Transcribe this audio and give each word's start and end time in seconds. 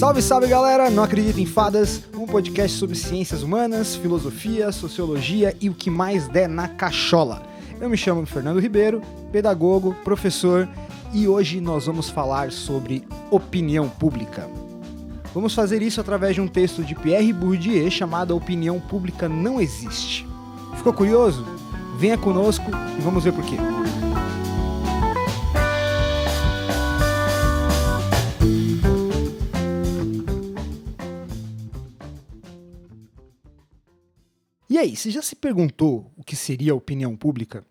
Salve, 0.00 0.22
salve 0.22 0.46
galera! 0.46 0.88
Não 0.88 1.02
acredito 1.02 1.38
em 1.38 1.44
fadas, 1.44 2.04
um 2.14 2.24
podcast 2.24 2.74
sobre 2.78 2.96
ciências 2.96 3.42
humanas, 3.42 3.94
filosofia, 3.94 4.72
sociologia 4.72 5.54
e 5.60 5.68
o 5.68 5.74
que 5.74 5.90
mais 5.90 6.26
der 6.26 6.48
na 6.48 6.68
cachola. 6.68 7.42
Eu 7.78 7.90
me 7.90 7.98
chamo 7.98 8.24
Fernando 8.24 8.60
Ribeiro, 8.60 9.02
pedagogo, 9.30 9.94
professor 10.02 10.66
e 11.12 11.28
hoje 11.28 11.60
nós 11.60 11.84
vamos 11.84 12.08
falar 12.08 12.50
sobre 12.50 13.06
opinião 13.30 13.90
pública. 13.90 14.48
Vamos 15.34 15.52
fazer 15.52 15.82
isso 15.82 16.00
através 16.00 16.34
de 16.34 16.40
um 16.40 16.48
texto 16.48 16.82
de 16.82 16.94
Pierre 16.94 17.34
Bourdieu 17.34 17.90
chamado 17.90 18.34
Opinião 18.34 18.80
Pública 18.80 19.28
Não 19.28 19.60
Existe. 19.60 20.26
Ficou 20.76 20.94
curioso? 20.94 21.44
Venha 21.98 22.16
conosco 22.16 22.70
e 22.98 23.02
vamos 23.02 23.24
ver 23.24 23.34
por 23.34 23.44
quê. 23.44 23.56
Aí, 34.80 34.96
você 34.96 35.10
já 35.10 35.22
se 35.22 35.36
perguntou 35.36 36.10
o 36.16 36.24
que 36.24 36.34
seria 36.34 36.72
a 36.72 36.76
opinião 36.76 37.16
pública? 37.16 37.64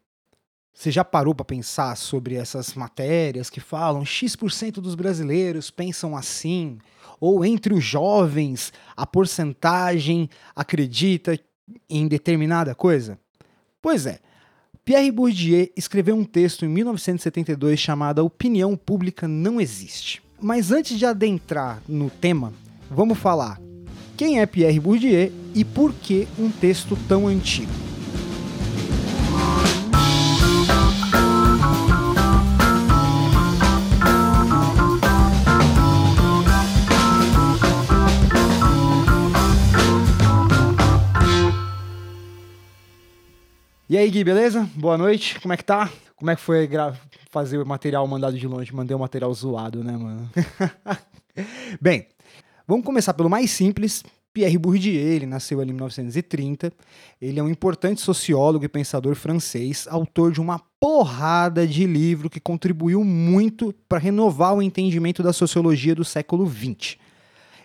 Você 0.74 0.92
já 0.92 1.04
parou 1.04 1.36
para 1.36 1.44
pensar 1.44 1.98
sobre 1.98 2.36
essas 2.36 2.74
matérias 2.74 3.50
que 3.50 3.60
falam 3.60 4.06
X% 4.06 4.80
dos 4.80 4.96
brasileiros 4.96 5.70
pensam 5.70 6.16
assim? 6.16 6.78
Ou 7.20 7.44
entre 7.44 7.74
os 7.74 7.84
jovens, 7.84 8.72
a 8.96 9.06
porcentagem 9.06 10.30
acredita 10.56 11.38
em 11.90 12.08
determinada 12.08 12.74
coisa? 12.74 13.20
Pois 13.82 14.06
é, 14.06 14.20
Pierre 14.86 15.12
Bourdieu 15.12 15.70
escreveu 15.76 16.16
um 16.16 16.24
texto 16.24 16.64
em 16.64 16.70
1972 16.70 17.80
chamado 17.80 18.22
A 18.22 18.24
Opinião 18.24 18.78
Pública 18.78 19.28
Não 19.28 19.60
Existe. 19.60 20.22
Mas 20.42 20.72
antes 20.72 20.98
de 20.98 21.06
adentrar 21.06 21.82
no 21.88 22.10
tema, 22.10 22.54
vamos 22.90 23.18
falar 23.18 23.60
quem 24.20 24.42
é 24.42 24.46
Pierre 24.46 24.82
Bourdieu 24.82 25.32
e 25.56 25.64
por 25.64 25.94
que 25.94 26.28
um 26.38 26.52
texto 26.52 26.98
tão 27.08 27.26
antigo. 27.26 27.72
E 43.88 43.98
aí, 43.98 44.10
Gui, 44.12 44.26
beleza? 44.26 44.70
Boa 44.76 44.98
noite, 44.98 45.40
como 45.40 45.54
é 45.54 45.58
que 45.58 45.64
tá? 45.64 45.90
Como 46.18 46.30
é 46.30 46.36
que 46.36 46.42
foi 46.42 46.70
fazer 47.32 47.58
o 47.58 47.66
material 47.66 48.06
mandado 48.06 48.38
de 48.38 48.46
longe? 48.46 48.76
Mandei 48.76 48.94
o 48.94 48.98
um 48.98 49.02
material 49.02 49.34
zoado, 49.34 49.82
né, 49.82 49.94
mano? 49.94 50.30
Bem, 51.80 52.06
Vamos 52.70 52.86
começar 52.86 53.16
pelo 53.16 53.32
mais 53.32 53.50
simples. 53.50 54.04
Pierre 54.32 54.56
Bourdieu, 54.56 54.94
ele 54.94 55.26
nasceu 55.26 55.60
ali 55.60 55.72
em 55.72 55.74
1930. 55.74 56.72
Ele 57.20 57.40
é 57.40 57.44
um 57.44 57.50
importante 57.50 58.00
sociólogo 58.00 58.64
e 58.64 58.70
pensador 58.70 59.16
francês, 59.16 59.88
autor 59.90 60.32
de 60.32 60.40
uma 60.40 60.62
porrada 60.80 61.66
de 61.66 61.88
livro 61.88 62.30
que 62.30 62.40
contribuiu 62.40 63.04
muito 63.04 63.74
para 63.90 63.98
renovar 63.98 64.54
o 64.54 64.62
entendimento 64.62 65.24
da 65.24 65.34
sociologia 65.34 65.96
do 65.96 66.06
século 66.06 66.48
XX. 66.48 66.96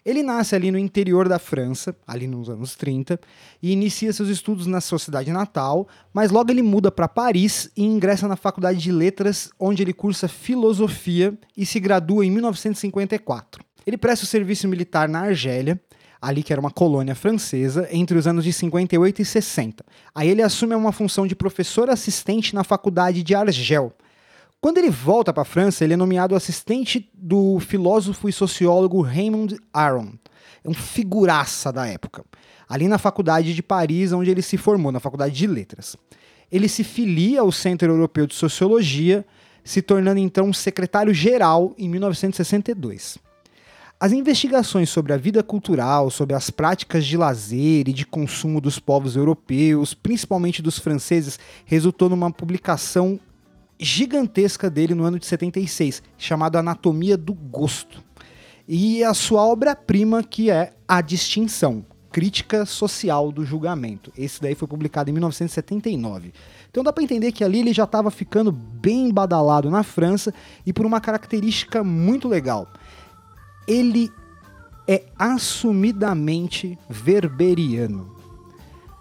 Ele 0.07 0.23
nasce 0.23 0.55
ali 0.55 0.71
no 0.71 0.79
interior 0.79 1.29
da 1.29 1.39
França, 1.39 1.95
ali 2.07 2.27
nos 2.27 2.49
anos 2.49 2.75
30, 2.75 3.21
e 3.63 3.73
inicia 3.73 4.11
seus 4.11 4.31
estudos 4.31 4.67
na 4.67 4.81
sua 4.81 4.99
cidade 4.99 5.31
natal, 5.31 5.87
mas 6.15 6.31
logo 6.31 6.51
ele 6.51 6.63
muda 6.63 6.91
para 6.91 7.09
Paris 7.09 7.71
e 7.77 7.85
ingressa 7.85 8.27
na 8.27 8.37
Faculdade 8.37 8.79
de 8.79 8.91
Letras, 8.91 9.51
onde 9.61 9.83
ele 9.83 9.93
cursa 9.93 10.29
filosofia 10.29 11.39
e 11.55 11.67
se 11.67 11.79
gradua 11.79 12.25
em 12.25 12.31
1954. 12.31 13.63
Ele 13.87 13.97
presta 13.97 14.25
o 14.25 14.29
serviço 14.29 14.69
militar 14.69 15.09
na 15.09 15.21
Argélia, 15.21 15.81
ali 16.21 16.43
que 16.43 16.53
era 16.53 16.61
uma 16.61 16.71
colônia 16.71 17.15
francesa, 17.15 17.87
entre 17.91 18.17
os 18.17 18.27
anos 18.27 18.45
de 18.45 18.53
58 18.53 19.21
e 19.21 19.25
60. 19.25 19.85
Aí 20.15 20.29
ele 20.29 20.43
assume 20.43 20.75
uma 20.75 20.93
função 20.93 21.27
de 21.27 21.37
professor 21.37 21.91
assistente 21.91 22.55
na 22.55 22.65
faculdade 22.65 23.23
de 23.23 23.35
Argel. 23.35 23.93
Quando 24.61 24.79
ele 24.79 24.89
volta 24.89 25.33
para 25.33 25.43
a 25.43 25.45
França, 25.45 25.85
ele 25.85 25.93
é 25.93 25.97
nomeado 25.97 26.35
assistente 26.35 27.11
do 27.13 27.61
filósofo 27.61 28.29
e 28.29 28.33
sociólogo 28.33 29.03
Raymond 29.03 29.59
Aron, 29.71 30.13
é 30.65 30.71
um 30.71 30.73
figuraça 30.73 31.71
da 31.71 31.87
época, 31.87 32.25
ali 32.67 32.89
na 32.89 32.97
faculdade 32.97 33.55
de 33.55 33.63
Paris, 33.63 34.13
onde 34.13 34.31
ele 34.31 34.41
se 34.41 34.57
formou, 34.57 34.91
na 34.91 34.99
faculdade 34.99 35.35
de 35.35 35.47
letras. 35.47 35.95
Ele 36.51 36.69
se 36.69 36.83
filia 36.83 37.43
ao 37.43 37.53
Centro 37.53 37.93
Europeu 37.93 38.27
de 38.27 38.35
Sociologia, 38.35 39.27
se 39.63 39.83
tornando 39.83 40.19
então 40.19 40.53
secretário-geral 40.53 41.75
em 41.77 41.89
1962. 41.89 43.19
As 43.99 44.13
investigações 44.13 44.91
sobre 44.91 45.13
a 45.13 45.17
vida 45.17 45.43
cultural, 45.43 46.11
sobre 46.11 46.35
as 46.35 46.51
práticas 46.51 47.07
de 47.07 47.17
lazer 47.17 47.89
e 47.89 47.93
de 47.93 48.05
consumo 48.05 48.61
dos 48.61 48.79
povos 48.79 49.15
europeus, 49.15 49.95
principalmente 49.95 50.61
dos 50.61 50.79
franceses, 50.79 51.39
resultou 51.65 52.09
numa 52.09 52.31
publicação 52.31 53.21
gigantesca 53.79 54.69
dele 54.69 54.95
no 54.95 55.05
ano 55.05 55.19
de 55.19 55.27
76, 55.27 56.03
chamada 56.19 56.59
Anatomia 56.59 57.17
do 57.17 57.33
Gosto. 57.33 58.03
E 58.67 59.05
a 59.05 59.15
sua 59.15 59.47
obra-prima, 59.47 60.23
que 60.23 60.51
é 60.51 60.73
A 60.89 61.01
Distinção, 61.01 61.85
Crítica 62.11 62.67
Social 62.67 63.31
do 63.31 63.45
Julgamento. 63.45 64.13
Esse 64.19 64.41
daí 64.41 64.55
foi 64.55 64.67
publicado 64.67 65.11
em 65.11 65.13
1979. 65.13 66.33
Então 66.71 66.83
dá 66.83 66.93
para 66.93 67.05
entender 67.05 67.31
que 67.31 67.45
ali 67.45 67.61
ele 67.61 67.73
já 67.73 67.85
estava 67.85 68.11
ficando 68.11 68.51
bem 68.51 69.13
badalado 69.13 69.71
na 69.71 69.83
França 69.83 70.35
e 70.67 70.73
por 70.73 70.85
uma 70.85 71.01
característica 71.01 71.85
muito 71.85 72.29
legal 72.29 72.69
ele 73.67 74.11
é 74.87 75.05
assumidamente 75.19 76.79
verberiano. 76.89 78.15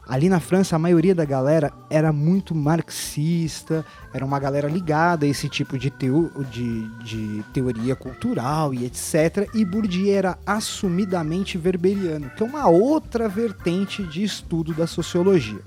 Ali 0.05 0.27
na 0.27 0.41
França, 0.41 0.75
a 0.75 0.79
maioria 0.79 1.15
da 1.15 1.23
galera 1.23 1.71
era 1.89 2.11
muito 2.11 2.53
marxista, 2.53 3.85
era 4.13 4.25
uma 4.25 4.37
galera 4.37 4.67
ligada 4.67 5.25
a 5.25 5.29
esse 5.29 5.47
tipo 5.47 5.77
de, 5.77 5.89
teo 5.89 6.29
de, 6.51 6.87
de 7.05 7.43
teoria 7.53 7.95
cultural 7.95 8.73
e 8.73 8.85
etc. 8.85 9.49
E 9.53 9.63
Bourdieu 9.63 10.13
era 10.13 10.37
assumidamente 10.45 11.57
verberiano, 11.57 12.29
que 12.31 12.43
é 12.43 12.45
uma 12.45 12.67
outra 12.67 13.29
vertente 13.29 14.03
de 14.03 14.23
estudo 14.23 14.73
da 14.73 14.85
sociologia. 14.85 15.61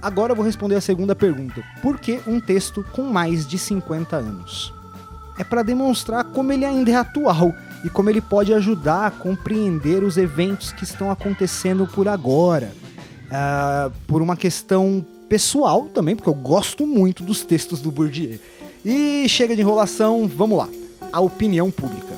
Agora 0.00 0.32
eu 0.32 0.36
vou 0.36 0.44
responder 0.44 0.76
a 0.76 0.80
segunda 0.80 1.16
pergunta: 1.16 1.60
por 1.82 1.98
que 1.98 2.20
um 2.28 2.38
texto 2.40 2.84
com 2.92 3.02
mais 3.04 3.44
de 3.44 3.58
50 3.58 4.14
anos? 4.14 4.72
É 5.36 5.42
para 5.42 5.64
demonstrar 5.64 6.22
como 6.26 6.52
ele 6.52 6.64
ainda 6.64 6.92
é 6.92 6.94
atual 6.94 7.52
e 7.84 7.90
como 7.90 8.08
ele 8.08 8.20
pode 8.20 8.52
ajudar 8.54 9.06
a 9.06 9.10
compreender 9.10 10.02
os 10.02 10.16
eventos 10.16 10.72
que 10.72 10.84
estão 10.84 11.10
acontecendo 11.10 11.86
por 11.86 12.08
agora. 12.08 12.72
Uh, 13.26 13.92
por 14.06 14.22
uma 14.22 14.36
questão 14.36 15.04
pessoal 15.28 15.86
também, 15.86 16.14
porque 16.16 16.28
eu 16.28 16.34
gosto 16.34 16.86
muito 16.86 17.22
dos 17.22 17.42
textos 17.42 17.80
do 17.80 17.90
Bourdieu. 17.90 18.38
E 18.84 19.28
chega 19.28 19.54
de 19.54 19.62
enrolação, 19.62 20.28
vamos 20.28 20.58
lá. 20.58 20.68
A 21.12 21.20
opinião 21.20 21.70
pública. 21.70 22.13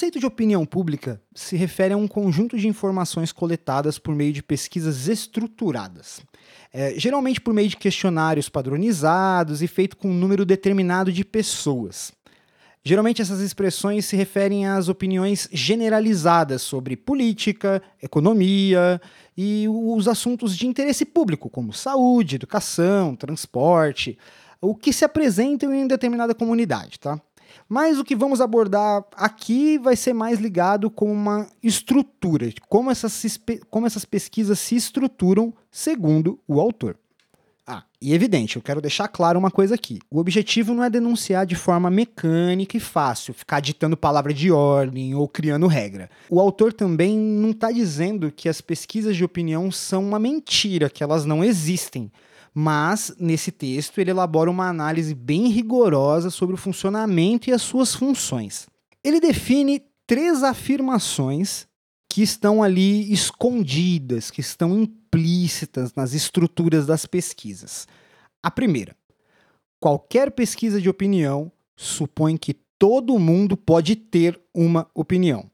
Conceito 0.00 0.18
de 0.18 0.24
opinião 0.24 0.64
pública 0.64 1.20
se 1.34 1.58
refere 1.58 1.92
a 1.92 1.96
um 1.96 2.08
conjunto 2.08 2.56
de 2.56 2.66
informações 2.66 3.32
coletadas 3.32 3.98
por 3.98 4.14
meio 4.14 4.32
de 4.32 4.42
pesquisas 4.42 5.08
estruturadas, 5.08 6.22
é, 6.72 6.94
geralmente 6.96 7.38
por 7.38 7.52
meio 7.52 7.68
de 7.68 7.76
questionários 7.76 8.48
padronizados 8.48 9.60
e 9.60 9.68
feito 9.68 9.98
com 9.98 10.08
um 10.08 10.14
número 10.14 10.46
determinado 10.46 11.12
de 11.12 11.22
pessoas. 11.22 12.12
Geralmente 12.82 13.20
essas 13.20 13.40
expressões 13.40 14.06
se 14.06 14.16
referem 14.16 14.66
às 14.66 14.88
opiniões 14.88 15.50
generalizadas 15.52 16.62
sobre 16.62 16.96
política, 16.96 17.82
economia 18.02 18.98
e 19.36 19.66
os 19.68 20.08
assuntos 20.08 20.56
de 20.56 20.66
interesse 20.66 21.04
público, 21.04 21.50
como 21.50 21.74
saúde, 21.74 22.36
educação, 22.36 23.14
transporte, 23.14 24.16
o 24.62 24.74
que 24.74 24.94
se 24.94 25.04
apresentam 25.04 25.74
em 25.74 25.86
determinada 25.86 26.34
comunidade, 26.34 26.98
tá? 26.98 27.20
Mas 27.68 27.98
o 27.98 28.04
que 28.04 28.16
vamos 28.16 28.40
abordar 28.40 29.04
aqui 29.14 29.78
vai 29.78 29.96
ser 29.96 30.12
mais 30.12 30.38
ligado 30.38 30.90
com 30.90 31.12
uma 31.12 31.46
estrutura, 31.62 32.50
como 32.68 32.90
essas, 32.90 33.38
como 33.70 33.86
essas 33.86 34.04
pesquisas 34.04 34.58
se 34.58 34.76
estruturam 34.76 35.52
segundo 35.70 36.38
o 36.46 36.60
autor. 36.60 36.96
Ah, 37.72 37.84
e 38.02 38.12
evidente, 38.12 38.56
eu 38.56 38.62
quero 38.62 38.80
deixar 38.80 39.06
claro 39.06 39.38
uma 39.38 39.50
coisa 39.50 39.76
aqui. 39.76 40.00
O 40.10 40.18
objetivo 40.18 40.74
não 40.74 40.82
é 40.82 40.90
denunciar 40.90 41.46
de 41.46 41.54
forma 41.54 41.88
mecânica 41.88 42.76
e 42.76 42.80
fácil, 42.80 43.32
ficar 43.32 43.60
ditando 43.60 43.96
palavra 43.96 44.34
de 44.34 44.50
ordem 44.50 45.14
ou 45.14 45.28
criando 45.28 45.68
regra. 45.68 46.10
O 46.28 46.40
autor 46.40 46.72
também 46.72 47.16
não 47.16 47.50
está 47.50 47.70
dizendo 47.70 48.32
que 48.32 48.48
as 48.48 48.60
pesquisas 48.60 49.14
de 49.14 49.24
opinião 49.24 49.70
são 49.70 50.02
uma 50.02 50.18
mentira, 50.18 50.90
que 50.90 51.04
elas 51.04 51.24
não 51.24 51.44
existem 51.44 52.10
mas 52.54 53.14
nesse 53.18 53.52
texto 53.52 54.00
ele 54.00 54.10
elabora 54.10 54.50
uma 54.50 54.68
análise 54.68 55.14
bem 55.14 55.48
rigorosa 55.48 56.30
sobre 56.30 56.54
o 56.54 56.58
funcionamento 56.58 57.48
e 57.48 57.52
as 57.52 57.62
suas 57.62 57.94
funções. 57.94 58.66
Ele 59.02 59.20
define 59.20 59.82
três 60.06 60.42
afirmações 60.42 61.66
que 62.08 62.22
estão 62.22 62.62
ali 62.62 63.12
escondidas, 63.12 64.30
que 64.30 64.40
estão 64.40 64.80
implícitas 64.80 65.94
nas 65.94 66.12
estruturas 66.12 66.84
das 66.86 67.06
pesquisas. 67.06 67.86
A 68.42 68.50
primeira, 68.50 68.96
qualquer 69.78 70.32
pesquisa 70.32 70.80
de 70.80 70.88
opinião 70.88 71.52
supõe 71.76 72.36
que 72.36 72.54
todo 72.78 73.18
mundo 73.18 73.56
pode 73.56 73.94
ter 73.94 74.40
uma 74.52 74.90
opinião. 74.94 75.48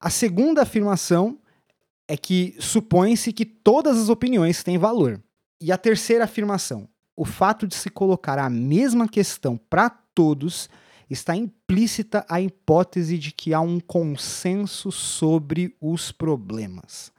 A 0.00 0.08
segunda 0.08 0.62
afirmação 0.62 1.38
é 2.08 2.16
que 2.16 2.56
supõe-se 2.58 3.32
que 3.32 3.44
todas 3.44 3.98
as 3.98 4.08
opiniões 4.08 4.62
têm 4.62 4.78
valor. 4.78 5.22
E 5.62 5.70
a 5.70 5.76
terceira 5.76 6.24
afirmação, 6.24 6.88
o 7.14 7.26
fato 7.26 7.66
de 7.66 7.74
se 7.74 7.90
colocar 7.90 8.38
a 8.38 8.48
mesma 8.48 9.06
questão 9.06 9.58
para 9.58 9.90
todos 9.90 10.70
está 11.10 11.36
implícita 11.36 12.24
a 12.30 12.40
hipótese 12.40 13.18
de 13.18 13.30
que 13.30 13.52
há 13.52 13.60
um 13.60 13.78
consenso 13.78 14.90
sobre 14.90 15.76
os 15.78 16.10
problemas. 16.12 17.12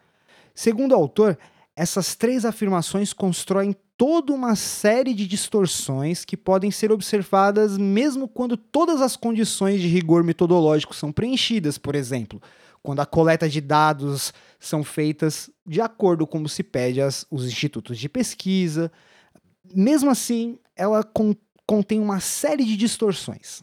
Segundo 0.55 0.93
o 0.93 0.95
autor, 0.95 1.37
essas 1.75 2.15
três 2.15 2.43
afirmações 2.43 3.13
constroem 3.13 3.75
toda 3.95 4.33
uma 4.33 4.55
série 4.55 5.13
de 5.13 5.27
distorções 5.27 6.25
que 6.25 6.35
podem 6.35 6.71
ser 6.71 6.91
observadas 6.91 7.77
mesmo 7.77 8.27
quando 8.27 8.57
todas 8.57 9.01
as 9.01 9.15
condições 9.15 9.79
de 9.79 9.87
rigor 9.87 10.23
metodológico 10.23 10.95
são 10.95 11.11
preenchidas, 11.11 11.77
por 11.77 11.93
exemplo, 11.93 12.41
quando 12.83 12.99
a 12.99 13.05
coleta 13.05 13.47
de 13.47 13.61
dados 13.61 14.33
são 14.59 14.83
feitas 14.83 15.49
de 15.65 15.79
acordo 15.79 16.25
com 16.25 16.41
como 16.41 16.49
se 16.49 16.63
pede 16.63 16.99
aos 16.99 17.25
institutos 17.31 17.99
de 17.99 18.09
pesquisa. 18.09 18.91
Mesmo 19.75 20.09
assim, 20.09 20.57
ela 20.75 21.03
contém 21.67 21.99
uma 21.99 22.19
série 22.19 22.65
de 22.65 22.75
distorções. 22.75 23.61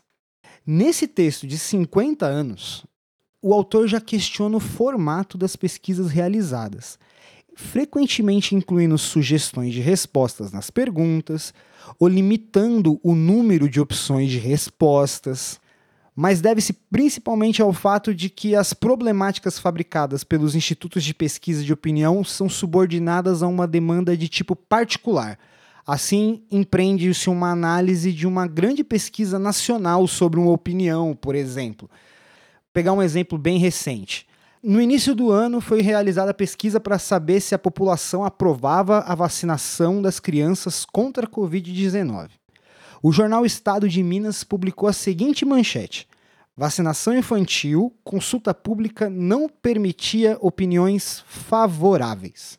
Nesse 0.65 1.09
texto 1.09 1.47
de 1.47 1.59
50 1.59 2.25
anos, 2.25 2.87
o 3.43 3.53
autor 3.53 3.89
já 3.89 4.01
questiona 4.01 4.57
o 4.57 4.61
formato 4.61 5.37
das 5.37 5.57
pesquisas 5.57 6.11
realizadas, 6.11 6.99
frequentemente 7.57 8.55
incluindo 8.55 8.97
sugestões 8.97 9.75
de 9.75 9.81
respostas 9.81 10.53
nas 10.53 10.71
perguntas 10.71 11.53
ou 11.99 12.07
limitando 12.07 13.01
o 13.03 13.15
número 13.15 13.69
de 13.69 13.81
opções 13.81 14.31
de 14.31 14.39
respostas, 14.39 15.61
mas 16.19 16.41
deve-se 16.41 16.73
principalmente 16.73 17.63
ao 17.63 17.73
fato 17.73 18.13
de 18.13 18.29
que 18.29 18.57
as 18.57 18.73
problemáticas 18.73 19.59
fabricadas 19.59 20.25
pelos 20.25 20.57
institutos 20.57 21.05
de 21.05 21.15
pesquisa 21.15 21.63
de 21.63 21.73
opinião 21.73 22.25
são 22.25 22.49
subordinadas 22.49 23.43
a 23.43 23.47
uma 23.47 23.67
demanda 23.67 24.17
de 24.17 24.29
tipo 24.29 24.57
particular 24.57 25.39
Assim, 25.89 26.43
empreende-se 26.51 27.31
uma 27.31 27.51
análise 27.51 28.13
de 28.13 28.27
uma 28.27 28.47
grande 28.47 28.85
pesquisa 28.85 29.39
nacional 29.39 30.07
sobre 30.07 30.39
uma 30.39 30.51
opinião, 30.51 31.17
por 31.19 31.35
exemplo. 31.35 31.89
Vou 31.89 32.71
pegar 32.75 32.93
um 32.93 33.01
exemplo 33.01 33.39
bem 33.39 33.59
recente. 33.59 34.27
No 34.63 34.83
início 34.83 35.15
do 35.15 35.31
ano 35.31 35.63
foi 35.63 35.81
realizada 35.81 36.33
a 36.33 36.35
pesquisa 36.35 36.79
para 36.79 36.99
saber 36.99 37.41
se 37.41 37.55
a 37.55 37.59
população 37.59 38.23
aprovava 38.23 38.99
a 38.99 39.15
vacinação 39.15 40.03
das 40.03 40.21
crianças 40.21 40.85
contra 40.85 41.25
a 41.25 41.31
Covid-19. 41.31 42.38
O 43.03 43.13
jornal 43.13 43.47
Estado 43.47 43.89
de 43.89 44.03
Minas 44.03 44.43
publicou 44.43 44.89
a 44.89 44.93
seguinte 44.93 45.45
manchete: 45.45 46.09
Vacinação 46.57 47.17
infantil, 47.17 47.95
consulta 48.03 48.53
pública 48.53 49.09
não 49.09 49.49
permitia 49.49 50.37
opiniões 50.41 51.23
favoráveis. 51.27 52.59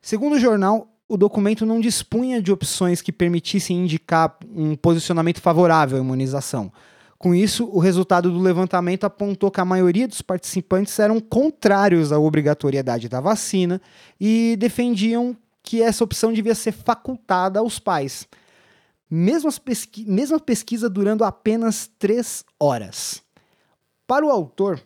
Segundo 0.00 0.36
o 0.36 0.38
jornal, 0.40 0.88
o 1.08 1.16
documento 1.16 1.66
não 1.66 1.80
dispunha 1.80 2.40
de 2.40 2.52
opções 2.52 3.02
que 3.02 3.10
permitissem 3.10 3.78
indicar 3.78 4.36
um 4.54 4.76
posicionamento 4.76 5.40
favorável 5.40 5.98
à 5.98 6.00
imunização. 6.00 6.72
Com 7.18 7.34
isso, 7.34 7.68
o 7.70 7.80
resultado 7.80 8.30
do 8.30 8.38
levantamento 8.38 9.04
apontou 9.04 9.50
que 9.50 9.60
a 9.60 9.64
maioria 9.64 10.06
dos 10.06 10.22
participantes 10.22 10.96
eram 11.00 11.20
contrários 11.20 12.12
à 12.12 12.18
obrigatoriedade 12.18 13.08
da 13.08 13.20
vacina 13.20 13.82
e 14.18 14.56
defendiam 14.56 15.36
que 15.62 15.82
essa 15.82 16.04
opção 16.04 16.32
devia 16.32 16.54
ser 16.54 16.72
facultada 16.72 17.58
aos 17.58 17.80
pais. 17.80 18.28
Mesma, 19.10 19.50
pesqui 19.52 20.04
mesma 20.04 20.38
pesquisa 20.38 20.88
durando 20.88 21.24
apenas 21.24 21.90
três 21.98 22.44
horas. 22.60 23.22
Para 24.06 24.24
o 24.24 24.30
autor, 24.30 24.80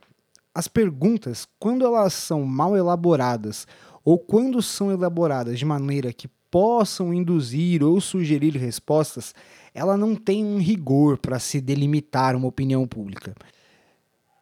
as 0.54 0.66
perguntas, 0.66 1.46
quando 1.58 1.84
elas 1.84 2.14
são 2.14 2.42
mal 2.44 2.76
elaboradas 2.76 3.66
ou 4.02 4.18
quando 4.18 4.62
são 4.62 4.90
elaboradas 4.90 5.58
de 5.58 5.64
maneira 5.64 6.12
que 6.12 6.28
possam 6.50 7.12
induzir 7.12 7.82
ou 7.82 8.00
sugerir 8.00 8.56
respostas, 8.56 9.34
ela 9.74 9.96
não 9.96 10.14
tem 10.14 10.44
um 10.44 10.58
rigor 10.58 11.18
para 11.18 11.38
se 11.38 11.60
delimitar 11.60 12.36
uma 12.36 12.46
opinião 12.46 12.86
pública. 12.86 13.34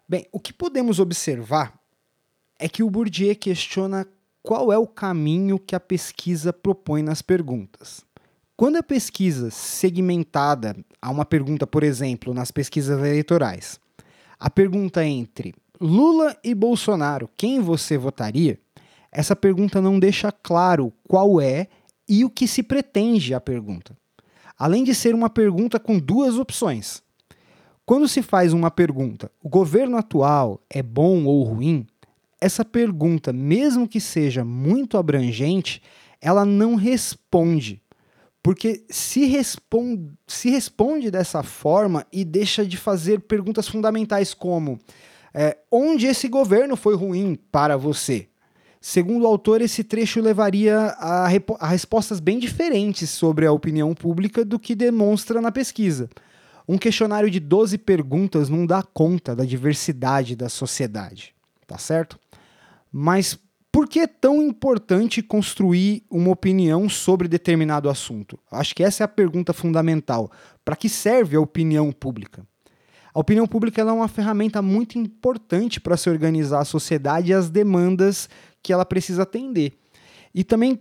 Bem, 0.07 0.29
o 0.31 0.39
que 0.39 0.53
podemos 0.53 1.01
observar 1.01 1.81
é 2.59 2.69
que 2.69 2.83
o 2.83 2.91
Bourdieu 2.91 3.35
questiona 3.35 4.07
qual 4.43 4.73
é 4.73 4.77
o 4.77 4.87
caminho 4.87 5.59
que 5.59 5.75
a 5.75 5.81
pesquisa 5.81 6.53
propõe 6.53 7.03
nas 7.03 7.23
perguntas. 7.23 8.05
Quando 8.63 8.77
a 8.77 8.83
pesquisa 8.85 9.51
segmentada 9.51 10.77
a 11.01 11.11
uma 11.11 11.25
pergunta, 11.25 11.67
por 11.67 11.83
exemplo, 11.83 12.33
nas 12.33 12.53
pesquisas 12.53 12.97
eleitorais, 12.97 13.81
a 14.39 14.49
pergunta 14.49 15.05
entre 15.05 15.53
Lula 15.81 16.37
e 16.45 16.55
Bolsonaro, 16.55 17.29
quem 17.37 17.59
você 17.59 17.99
votaria? 17.99 18.61
essa 19.11 19.35
pergunta 19.35 19.81
não 19.81 19.99
deixa 19.99 20.31
claro 20.31 20.93
qual 21.09 21.41
é 21.41 21.67
e 22.09 22.25
o 22.25 22.31
que 22.31 22.47
se 22.47 22.63
pretende 22.63 23.35
a 23.35 23.41
pergunta. 23.41 23.97
Além 24.57 24.85
de 24.85 24.95
ser 24.95 25.13
uma 25.13 25.29
pergunta 25.29 25.81
com 25.81 25.99
duas 25.99 26.39
opções. 26.39 27.03
Quando 27.85 28.07
se 28.07 28.23
faz 28.23 28.53
uma 28.53 28.71
pergunta, 28.71 29.29
o 29.43 29.49
governo 29.49 29.97
atual 29.97 30.63
é 30.71 30.85
bom 30.85 31.25
ou 31.25 31.43
ruim? 31.43 31.85
Essa 32.41 32.65
pergunta, 32.65 33.33
mesmo 33.33 33.89
que 33.89 33.99
seja 33.99 34.45
muito 34.45 34.97
abrangente, 34.97 35.83
ela 36.21 36.45
não 36.45 36.77
responde. 36.77 37.82
Porque 38.43 38.85
se, 38.91 39.25
responde, 39.27 40.11
se 40.27 40.51
responde 40.51 41.11
dessa 41.11 41.43
forma 41.43 42.05
e 42.13 42.25
deixa 42.25 42.67
de 42.67 42.77
fazer 42.77 43.21
perguntas 43.21 43.69
fundamentais 43.69 44.35
como 44.35 44.81
é, 45.35 45.57
onde 45.71 46.07
esse 46.07 46.29
governo 46.29 46.77
foi 46.77 46.95
ruim 46.95 47.39
para 47.51 47.77
você? 47.77 48.29
Segundo 48.81 49.23
o 49.23 49.27
autor, 49.27 49.63
esse 49.63 49.85
trecho 49.85 50.21
levaria 50.21 50.77
a, 50.99 51.27
a, 51.61 51.69
respostas 51.69 52.19
bem 52.19 52.39
diferentes 52.39 53.09
sobre 53.11 53.47
a 53.47 53.53
opinião 53.53 53.95
pública 53.95 54.45
do 54.45 54.59
que 54.59 54.75
demonstra 54.75 55.41
na 55.41 55.53
pesquisa. 55.53 56.11
Um 56.69 56.77
questionário 56.77 57.31
de 57.31 57.39
12 57.39 57.79
perguntas 57.79 58.49
não 58.49 58.67
dá 58.67 58.83
conta 58.83 59.37
da 59.37 59.45
diversidade 59.45 60.35
da 60.35 60.49
sociedade, 60.49 61.33
tá 61.67 61.79
certo? 61.79 62.19
Mas 62.91 63.39
por 63.73 63.89
que 63.89 64.01
é 64.01 64.07
tão 64.07 64.43
importante 64.43 65.23
construir 65.23 66.05
uma 66.11 66.31
opinião 66.31 66.91
sobre 66.91 67.27
determinado 67.27 67.89
assunto? 67.89 68.39
Acho 68.51 68.75
que 68.75 68.85
essa 68.85 69.03
é 69.03 69.07
a 69.07 69.09
pergunta 69.09 69.55
fundamental. 69.55 70.31
Para 70.63 70.77
que 70.77 70.91
serve 70.91 71.37
a 71.37 71.41
opinião 71.41 71.91
pública? 71.91 72.47
A 73.15 73.19
opinião 73.19 73.47
pública 73.47 73.81
é 73.81 73.85
uma 73.85 74.09
ferramenta 74.09 74.61
muito 74.61 74.99
importante 74.99 75.81
para 75.81 75.97
se 75.97 76.11
organizar 76.11 76.61
a 76.61 76.67
sociedade 76.67 77.31
e 77.31 77.35
as 77.35 77.49
demandas 77.49 78.29
que 78.63 78.75
ela 78.75 78.85
precisa 78.85 79.23
atender. 79.23 79.73
E 80.35 80.45
também 80.45 80.79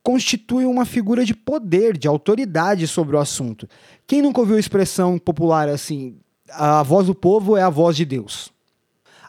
constitui 0.00 0.64
uma 0.64 0.84
figura 0.84 1.24
de 1.24 1.34
poder, 1.34 1.98
de 1.98 2.06
autoridade 2.06 2.86
sobre 2.86 3.16
o 3.16 3.18
assunto. 3.18 3.68
Quem 4.06 4.22
nunca 4.22 4.40
ouviu 4.40 4.56
a 4.56 4.60
expressão 4.60 5.18
popular 5.18 5.68
assim, 5.68 6.16
a 6.50 6.84
voz 6.84 7.08
do 7.08 7.14
povo 7.14 7.56
é 7.56 7.62
a 7.62 7.68
voz 7.68 7.96
de 7.96 8.04
Deus? 8.04 8.56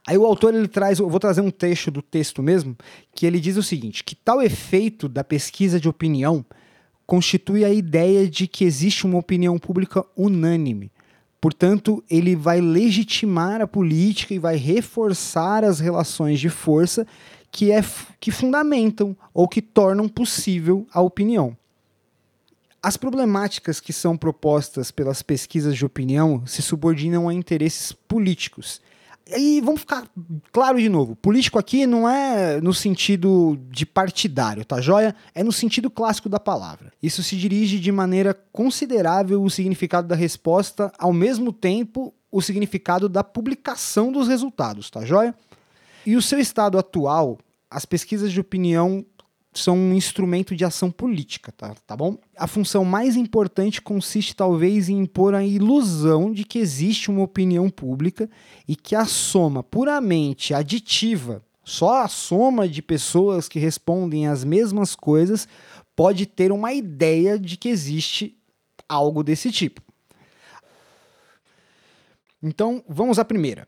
Aí 0.08 0.18
o 0.18 0.25
autor 0.25 0.53
ele 0.53 0.68
traz, 0.68 1.00
eu 1.00 1.10
vou 1.10 1.20
trazer 1.20 1.41
um 1.41 1.51
trecho 1.51 1.91
do 1.91 2.01
texto 2.01 2.41
mesmo, 2.41 2.75
que 3.13 3.25
ele 3.25 3.39
diz 3.39 3.58
o 3.58 3.63
seguinte, 3.63 4.03
que 4.03 4.15
tal 4.15 4.41
efeito 4.41 5.08
da 5.08 5.24
pesquisa 5.24 5.79
de 5.79 5.89
opinião 5.89 6.46
constitui 7.06 7.65
a 7.65 7.70
ideia 7.74 8.27
de 8.29 8.48
que 8.48 8.63
existe 8.63 9.06
uma 9.06 9.18
opinião 9.18 9.58
pública 9.58 10.06
unânime. 10.15 10.91
Portanto, 11.41 12.03
ele 12.10 12.36
vai 12.36 12.60
legitimar 12.60 13.62
a 13.62 13.68
política 13.68 14.34
e 14.34 14.39
vai 14.39 14.58
reforçar 14.58 15.63
as 15.63 15.79
relações 15.79 16.39
de 16.39 16.50
força 16.50 17.08
que, 17.51 17.72
é, 17.72 17.82
que 18.20 18.32
fundamentam 18.32 19.15
ou 19.34 19.48
que 19.48 19.62
tornam 19.62 20.08
possível 20.08 20.86
a 20.94 21.01
opinião. 21.01 21.58
As 22.82 22.96
problemáticas 22.96 23.79
que 23.79 23.91
são 23.91 24.15
propostas 24.15 24.91
pelas 24.91 25.22
pesquisas 25.22 25.75
de 25.75 25.86
opinião 25.86 26.46
se 26.46 26.62
subordinam 26.62 27.27
a 27.27 27.34
interesses 27.34 27.91
políticos. 27.91 28.82
E 29.38 29.62
vamos 29.62 29.81
ficar 29.81 30.07
claro 30.51 30.79
de 30.79 30.89
novo: 30.89 31.15
político 31.15 31.59
aqui 31.59 31.86
não 31.86 32.09
é 32.09 32.59
no 32.62 32.74
sentido 32.74 33.59
de 33.69 33.86
partidário, 33.86 34.65
tá 34.65 34.81
joia? 34.81 35.15
É 35.33 35.43
no 35.43 35.51
sentido 35.51 35.89
clássico 35.89 36.29
da 36.29 36.39
palavra. 36.39 36.91
Isso 37.01 37.21
se 37.21 37.36
dirige 37.36 37.79
de 37.79 37.91
maneira 37.91 38.33
considerável 38.51 39.43
o 39.43 39.50
significado 39.50 40.07
da 40.07 40.15
resposta, 40.15 40.91
ao 40.98 41.13
mesmo 41.13 41.53
tempo 41.53 42.13
o 42.31 42.41
significado 42.41 43.09
da 43.09 43.24
publicação 43.24 44.12
dos 44.12 44.27
resultados, 44.27 44.89
tá 44.89 45.03
joia? 45.03 45.33
E 46.05 46.15
o 46.15 46.21
seu 46.21 46.39
estado 46.39 46.77
atual, 46.77 47.38
as 47.69 47.86
pesquisas 47.86 48.31
de 48.31 48.39
opinião 48.39 49.05
são 49.61 49.77
um 49.77 49.93
instrumento 49.93 50.55
de 50.55 50.65
ação 50.65 50.89
política, 50.89 51.51
tá, 51.51 51.75
tá 51.85 51.95
bom? 51.95 52.17
A 52.35 52.47
função 52.47 52.83
mais 52.83 53.15
importante 53.15 53.81
consiste 53.81 54.35
talvez 54.35 54.89
em 54.89 54.99
impor 54.99 55.33
a 55.33 55.43
ilusão 55.43 56.31
de 56.31 56.43
que 56.43 56.59
existe 56.59 57.11
uma 57.11 57.21
opinião 57.21 57.69
pública 57.69 58.29
e 58.67 58.75
que 58.75 58.95
a 58.95 59.05
soma 59.05 59.61
puramente 59.61 60.53
aditiva, 60.53 61.43
só 61.63 62.01
a 62.01 62.07
soma 62.07 62.67
de 62.67 62.81
pessoas 62.81 63.47
que 63.47 63.59
respondem 63.59 64.27
as 64.27 64.43
mesmas 64.43 64.95
coisas 64.95 65.47
pode 65.95 66.25
ter 66.25 66.51
uma 66.51 66.73
ideia 66.73 67.37
de 67.37 67.55
que 67.55 67.69
existe 67.69 68.35
algo 68.87 69.23
desse 69.23 69.51
tipo. 69.51 69.81
Então, 72.41 72.83
vamos 72.87 73.19
à 73.19 73.25
primeira 73.25 73.67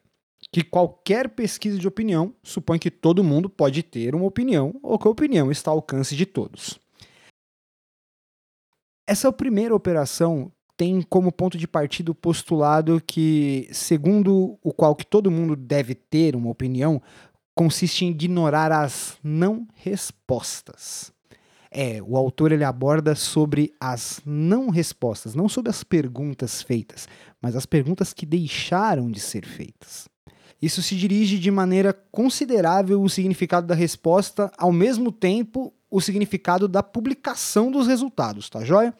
que 0.51 0.63
qualquer 0.63 1.29
pesquisa 1.29 1.77
de 1.77 1.87
opinião 1.87 2.33
supõe 2.43 2.79
que 2.79 2.89
todo 2.89 3.23
mundo 3.23 3.49
pode 3.49 3.83
ter 3.83 4.15
uma 4.15 4.25
opinião 4.25 4.73
ou 4.81 4.97
que 4.97 5.07
a 5.07 5.11
opinião 5.11 5.51
está 5.51 5.71
ao 5.71 5.77
alcance 5.77 6.15
de 6.15 6.25
todos. 6.25 6.79
Essa 9.07 9.31
primeira 9.31 9.75
operação 9.75 10.51
tem 10.77 11.01
como 11.01 11.31
ponto 11.31 11.57
de 11.57 11.67
partida 11.67 12.11
o 12.11 12.15
postulado 12.15 13.01
que, 13.05 13.67
segundo 13.71 14.57
o 14.63 14.73
qual 14.73 14.95
que 14.95 15.05
todo 15.05 15.29
mundo 15.29 15.55
deve 15.55 15.93
ter 15.93 16.35
uma 16.35 16.49
opinião, 16.49 17.01
consiste 17.53 18.05
em 18.05 18.09
ignorar 18.09 18.71
as 18.71 19.17
não 19.23 19.67
respostas. 19.75 21.13
É, 21.69 22.01
o 22.01 22.17
autor 22.17 22.51
ele 22.51 22.63
aborda 22.63 23.15
sobre 23.15 23.73
as 23.79 24.21
não 24.25 24.69
respostas, 24.69 25.35
não 25.35 25.47
sobre 25.47 25.69
as 25.69 25.83
perguntas 25.83 26.61
feitas, 26.61 27.07
mas 27.41 27.55
as 27.55 27.65
perguntas 27.65 28.11
que 28.13 28.25
deixaram 28.25 29.09
de 29.09 29.19
ser 29.19 29.45
feitas. 29.45 30.09
Isso 30.61 30.81
se 30.83 30.95
dirige 30.95 31.39
de 31.39 31.49
maneira 31.49 31.91
considerável 32.11 33.01
o 33.01 33.09
significado 33.09 33.65
da 33.65 33.73
resposta, 33.73 34.51
ao 34.57 34.71
mesmo 34.71 35.11
tempo 35.11 35.73
o 35.89 35.99
significado 35.99 36.67
da 36.67 36.83
publicação 36.83 37.71
dos 37.71 37.87
resultados, 37.87 38.49
tá 38.49 38.63
joia? 38.63 38.93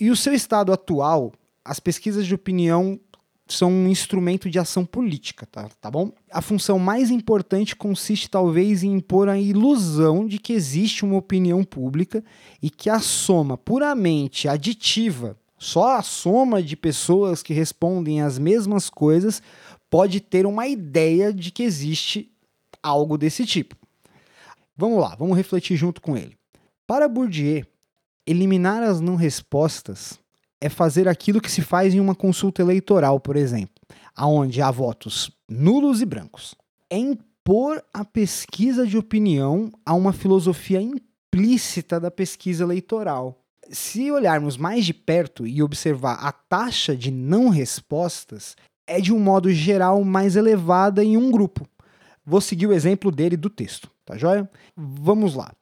E 0.00 0.10
o 0.10 0.16
seu 0.16 0.32
estado 0.32 0.72
atual, 0.72 1.32
as 1.64 1.78
pesquisas 1.78 2.26
de 2.26 2.34
opinião 2.34 2.98
são 3.48 3.70
um 3.70 3.88
instrumento 3.88 4.50
de 4.50 4.58
ação 4.58 4.84
política, 4.84 5.46
tá, 5.46 5.68
tá 5.80 5.90
bom? 5.90 6.10
A 6.32 6.42
função 6.42 6.78
mais 6.78 7.10
importante 7.10 7.76
consiste 7.76 8.28
talvez 8.28 8.82
em 8.82 8.94
impor 8.94 9.28
a 9.28 9.38
ilusão 9.38 10.26
de 10.26 10.38
que 10.38 10.52
existe 10.52 11.04
uma 11.04 11.16
opinião 11.16 11.62
pública 11.62 12.24
e 12.60 12.68
que 12.68 12.90
a 12.90 12.98
soma 12.98 13.56
puramente 13.56 14.48
aditiva, 14.48 15.36
só 15.58 15.96
a 15.96 16.02
soma 16.02 16.62
de 16.62 16.76
pessoas 16.76 17.42
que 17.42 17.54
respondem 17.54 18.20
as 18.20 18.38
mesmas 18.38 18.90
coisas 18.90 19.40
pode 19.90 20.20
ter 20.20 20.46
uma 20.46 20.66
ideia 20.66 21.32
de 21.32 21.50
que 21.50 21.62
existe 21.62 22.30
algo 22.82 23.16
desse 23.18 23.44
tipo. 23.44 23.76
Vamos 24.76 25.00
lá, 25.00 25.14
vamos 25.14 25.36
refletir 25.36 25.76
junto 25.76 26.00
com 26.00 26.16
ele. 26.16 26.36
Para 26.86 27.08
Bourdieu, 27.08 27.64
eliminar 28.26 28.82
as 28.82 29.00
não 29.00 29.16
respostas 29.16 30.18
é 30.60 30.68
fazer 30.68 31.08
aquilo 31.08 31.40
que 31.40 31.50
se 31.50 31.62
faz 31.62 31.94
em 31.94 32.00
uma 32.00 32.14
consulta 32.14 32.62
eleitoral, 32.62 33.20
por 33.20 33.36
exemplo, 33.36 33.74
aonde 34.14 34.60
há 34.60 34.70
votos 34.70 35.30
nulos 35.48 36.00
e 36.00 36.06
brancos. 36.06 36.54
É 36.90 36.98
impor 36.98 37.82
a 37.92 38.04
pesquisa 38.04 38.86
de 38.86 38.96
opinião 38.96 39.72
a 39.84 39.94
uma 39.94 40.12
filosofia 40.12 40.80
implícita 40.80 42.00
da 42.00 42.10
pesquisa 42.10 42.64
eleitoral. 42.64 43.40
Se 43.70 44.10
olharmos 44.10 44.56
mais 44.56 44.86
de 44.86 44.94
perto 44.94 45.46
e 45.46 45.62
observar 45.62 46.14
a 46.14 46.32
taxa 46.32 46.96
de 46.96 47.10
não 47.10 47.48
respostas, 47.48 48.56
é 48.86 49.00
de 49.00 49.12
um 49.12 49.18
modo 49.18 49.52
geral 49.52 50.02
mais 50.04 50.36
elevada 50.36 51.04
em 51.04 51.16
um 51.16 51.30
grupo. 51.30 51.66
Vou 52.24 52.40
seguir 52.40 52.66
o 52.66 52.72
exemplo 52.72 53.10
dele 53.10 53.36
do 53.36 53.50
texto, 53.50 53.90
tá 54.04 54.16
joia? 54.16 54.48
Vamos 54.76 55.34
lá. 55.34 55.52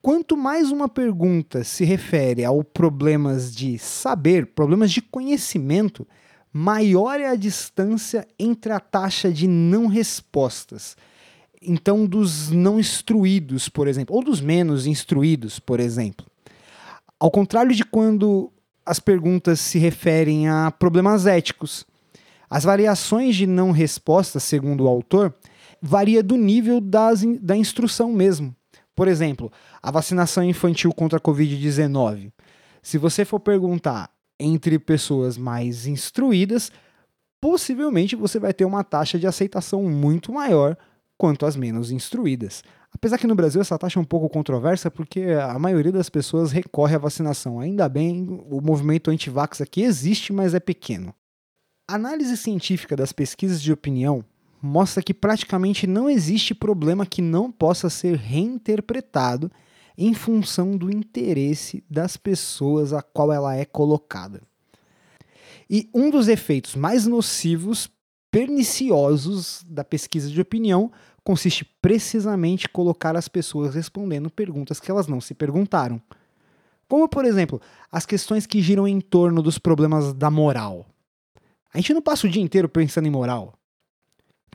Quanto 0.00 0.36
mais 0.36 0.72
uma 0.72 0.88
pergunta 0.88 1.62
se 1.62 1.84
refere 1.84 2.44
ao 2.44 2.64
problemas 2.64 3.54
de 3.54 3.78
saber, 3.78 4.46
problemas 4.46 4.90
de 4.90 5.00
conhecimento, 5.00 6.06
maior 6.52 7.20
é 7.20 7.28
a 7.28 7.36
distância 7.36 8.26
entre 8.36 8.72
a 8.72 8.80
taxa 8.80 9.32
de 9.32 9.46
não 9.46 9.86
respostas. 9.86 10.96
Então, 11.62 12.04
dos 12.04 12.50
não 12.50 12.80
instruídos, 12.80 13.68
por 13.68 13.86
exemplo, 13.86 14.16
ou 14.16 14.24
dos 14.24 14.40
menos 14.40 14.88
instruídos, 14.88 15.60
por 15.60 15.78
exemplo. 15.78 16.26
Ao 17.20 17.30
contrário 17.30 17.72
de 17.72 17.84
quando 17.84 18.52
as 18.84 18.98
perguntas 18.98 19.60
se 19.60 19.78
referem 19.78 20.48
a 20.48 20.72
problemas 20.72 21.26
éticos, 21.26 21.86
as 22.52 22.64
variações 22.64 23.34
de 23.34 23.46
não 23.46 23.70
resposta, 23.70 24.38
segundo 24.38 24.84
o 24.84 24.86
autor, 24.86 25.34
varia 25.80 26.22
do 26.22 26.36
nível 26.36 26.82
das, 26.82 27.24
da 27.40 27.56
instrução 27.56 28.12
mesmo. 28.12 28.54
Por 28.94 29.08
exemplo, 29.08 29.50
a 29.82 29.90
vacinação 29.90 30.44
infantil 30.44 30.92
contra 30.92 31.16
a 31.16 31.20
Covid-19. 31.20 32.30
Se 32.82 32.98
você 32.98 33.24
for 33.24 33.40
perguntar 33.40 34.10
entre 34.38 34.78
pessoas 34.78 35.38
mais 35.38 35.86
instruídas, 35.86 36.70
possivelmente 37.40 38.14
você 38.14 38.38
vai 38.38 38.52
ter 38.52 38.66
uma 38.66 38.84
taxa 38.84 39.18
de 39.18 39.26
aceitação 39.26 39.84
muito 39.84 40.30
maior 40.30 40.76
quanto 41.16 41.46
as 41.46 41.56
menos 41.56 41.90
instruídas. 41.90 42.62
Apesar 42.94 43.16
que 43.16 43.26
no 43.26 43.34
Brasil 43.34 43.62
essa 43.62 43.78
taxa 43.78 43.98
é 43.98 44.02
um 44.02 44.04
pouco 44.04 44.28
controversa, 44.28 44.90
porque 44.90 45.22
a 45.22 45.58
maioria 45.58 45.92
das 45.92 46.10
pessoas 46.10 46.52
recorre 46.52 46.96
à 46.96 46.98
vacinação. 46.98 47.60
Ainda 47.60 47.88
bem, 47.88 48.44
o 48.50 48.60
movimento 48.60 49.10
anti-vax 49.10 49.62
aqui 49.62 49.84
existe, 49.84 50.34
mas 50.34 50.52
é 50.52 50.60
pequeno. 50.60 51.14
A 51.92 51.96
análise 51.96 52.38
científica 52.38 52.96
das 52.96 53.12
pesquisas 53.12 53.60
de 53.60 53.70
opinião 53.70 54.24
mostra 54.62 55.02
que 55.02 55.12
praticamente 55.12 55.86
não 55.86 56.08
existe 56.08 56.54
problema 56.54 57.04
que 57.04 57.20
não 57.20 57.52
possa 57.52 57.90
ser 57.90 58.16
reinterpretado 58.16 59.52
em 59.98 60.14
função 60.14 60.74
do 60.74 60.90
interesse 60.90 61.84
das 61.90 62.16
pessoas 62.16 62.94
a 62.94 63.02
qual 63.02 63.30
ela 63.30 63.54
é 63.54 63.66
colocada. 63.66 64.40
E 65.68 65.90
um 65.92 66.08
dos 66.08 66.28
efeitos 66.28 66.76
mais 66.76 67.06
nocivos, 67.06 67.90
perniciosos 68.30 69.62
da 69.68 69.84
pesquisa 69.84 70.30
de 70.30 70.40
opinião 70.40 70.90
consiste 71.22 71.62
precisamente 71.82 72.64
em 72.64 72.72
colocar 72.72 73.18
as 73.18 73.28
pessoas 73.28 73.74
respondendo 73.74 74.30
perguntas 74.30 74.80
que 74.80 74.90
elas 74.90 75.08
não 75.08 75.20
se 75.20 75.34
perguntaram. 75.34 76.00
Como, 76.88 77.06
por 77.06 77.26
exemplo, 77.26 77.60
as 77.90 78.06
questões 78.06 78.46
que 78.46 78.62
giram 78.62 78.88
em 78.88 78.98
torno 78.98 79.42
dos 79.42 79.58
problemas 79.58 80.14
da 80.14 80.30
moral. 80.30 80.86
A 81.72 81.78
gente 81.78 81.94
não 81.94 82.02
passa 82.02 82.26
o 82.26 82.30
dia 82.30 82.42
inteiro 82.42 82.68
pensando 82.68 83.06
em 83.06 83.10
moral. 83.10 83.54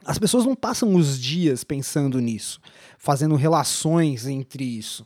As 0.06 0.20
pessoas 0.20 0.46
não 0.46 0.56
passam 0.56 0.96
os 0.96 1.20
dias 1.20 1.64
pensando 1.64 2.20
nisso, 2.20 2.60
fazendo 2.98 3.36
relações 3.36 4.28
entre 4.28 4.64
isso. 4.64 5.04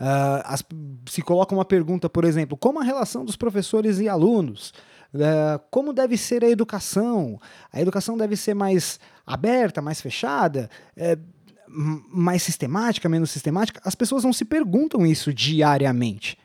Uh, 0.00 0.42
as, 0.44 0.62
se 1.08 1.22
coloca 1.22 1.54
uma 1.54 1.64
pergunta, 1.64 2.10
por 2.10 2.24
exemplo, 2.24 2.56
como 2.56 2.80
a 2.80 2.84
relação 2.84 3.24
dos 3.24 3.36
professores 3.36 4.00
e 4.00 4.08
alunos? 4.08 4.74
Uh, 5.14 5.62
como 5.70 5.92
deve 5.92 6.16
ser 6.16 6.44
a 6.44 6.50
educação? 6.50 7.40
A 7.72 7.80
educação 7.80 8.16
deve 8.18 8.36
ser 8.36 8.54
mais 8.54 8.98
aberta, 9.24 9.80
mais 9.80 10.00
fechada? 10.00 10.68
Uh, 10.96 11.34
mais 11.66 12.42
sistemática, 12.42 13.08
menos 13.08 13.30
sistemática? 13.30 13.80
As 13.84 13.94
pessoas 13.94 14.24
não 14.24 14.32
se 14.32 14.44
perguntam 14.44 15.06
isso 15.06 15.32
diariamente. 15.32 16.36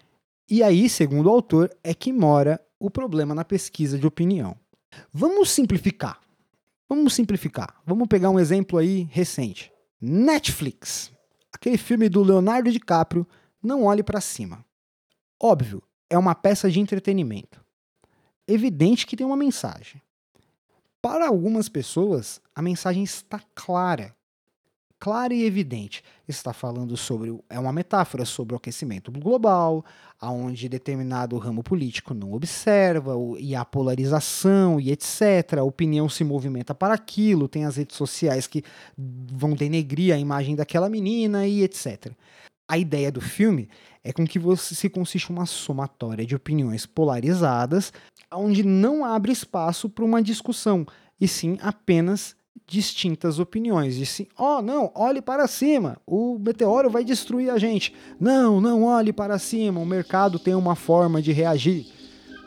E 0.50 0.64
aí, 0.64 0.88
segundo 0.88 1.28
o 1.28 1.32
autor, 1.32 1.70
é 1.84 1.94
que 1.94 2.14
mora 2.14 2.60
o 2.80 2.90
problema 2.90 3.36
na 3.36 3.44
pesquisa 3.44 3.98
de 3.98 4.08
opinião. 4.08 4.56
Vamos 5.12 5.50
simplificar. 5.52 6.20
Vamos 6.88 7.14
simplificar. 7.14 7.82
Vamos 7.86 8.08
pegar 8.08 8.30
um 8.30 8.40
exemplo 8.40 8.78
aí 8.78 9.08
recente. 9.12 9.72
Netflix. 10.02 11.12
Aquele 11.54 11.78
filme 11.78 12.10
do 12.10 12.24
Leonardo 12.24 12.72
DiCaprio, 12.72 13.28
Não 13.62 13.84
Olhe 13.84 14.04
para 14.04 14.22
Cima. 14.22 14.66
Óbvio, 15.42 15.84
é 16.10 16.18
uma 16.18 16.36
peça 16.36 16.70
de 16.70 16.80
entretenimento. 16.80 17.64
Evidente 18.48 19.06
que 19.06 19.16
tem 19.16 19.26
uma 19.26 19.38
mensagem. 19.38 20.02
Para 21.02 21.28
algumas 21.28 21.70
pessoas, 21.70 22.42
a 22.54 22.62
mensagem 22.62 23.04
está 23.04 23.40
clara 23.56 24.16
clara 25.00 25.34
e 25.34 25.44
evidente. 25.44 26.04
Está 26.28 26.54
falando 26.54 26.96
sobre 26.98 27.34
é 27.50 27.58
uma 27.58 27.72
metáfora 27.72 28.26
sobre 28.26 28.54
o 28.54 28.58
aquecimento 28.58 29.12
global, 29.12 29.84
aonde 30.20 30.68
determinado 30.68 31.38
ramo 31.38 31.64
político 31.64 32.14
não 32.14 32.34
observa 32.34 33.14
e 33.40 33.56
a 33.56 33.64
polarização 33.64 34.80
e 34.80 34.92
etc. 34.92 35.60
A 35.60 35.64
opinião 35.64 36.10
se 36.10 36.24
movimenta 36.24 36.76
para 36.76 36.94
aquilo, 36.94 37.48
tem 37.48 37.66
as 37.66 37.78
redes 37.78 37.96
sociais 37.96 38.46
que 38.46 38.64
vão 38.98 39.54
denegrir 39.54 40.14
a 40.14 40.18
imagem 40.20 40.56
daquela 40.56 40.90
menina 40.90 41.48
e 41.48 41.64
etc. 41.64 42.12
A 42.68 42.78
ideia 42.78 43.12
do 43.12 43.22
filme 43.22 43.68
é 44.04 44.14
com 44.14 44.28
que 44.28 44.38
você 44.38 44.76
se 44.76 44.90
consiste 44.90 45.32
uma 45.32 45.46
somatória 45.46 46.26
de 46.26 46.36
opiniões 46.36 46.86
polarizadas, 46.86 47.92
onde 48.32 48.64
não 48.64 49.04
abre 49.04 49.32
espaço 49.32 49.90
para 49.90 50.06
uma 50.06 50.22
discussão, 50.22 50.86
e 51.20 51.28
sim 51.28 51.58
apenas 51.62 52.36
distintas 52.68 53.40
opiniões. 53.40 53.96
Disse, 53.96 54.28
ó, 54.38 54.58
oh, 54.58 54.62
não, 54.62 54.92
olhe 54.96 55.22
para 55.22 55.48
cima, 55.48 55.98
o 56.06 56.38
meteoro 56.40 56.90
vai 56.90 57.04
destruir 57.04 57.50
a 57.50 57.58
gente. 57.58 57.94
Não, 58.20 58.60
não 58.60 58.84
olhe 58.84 59.14
para 59.14 59.40
cima, 59.40 59.80
o 59.80 59.86
mercado 59.86 60.40
tem 60.40 60.56
uma 60.56 60.76
forma 60.76 61.22
de 61.22 61.32
reagir. 61.32 61.86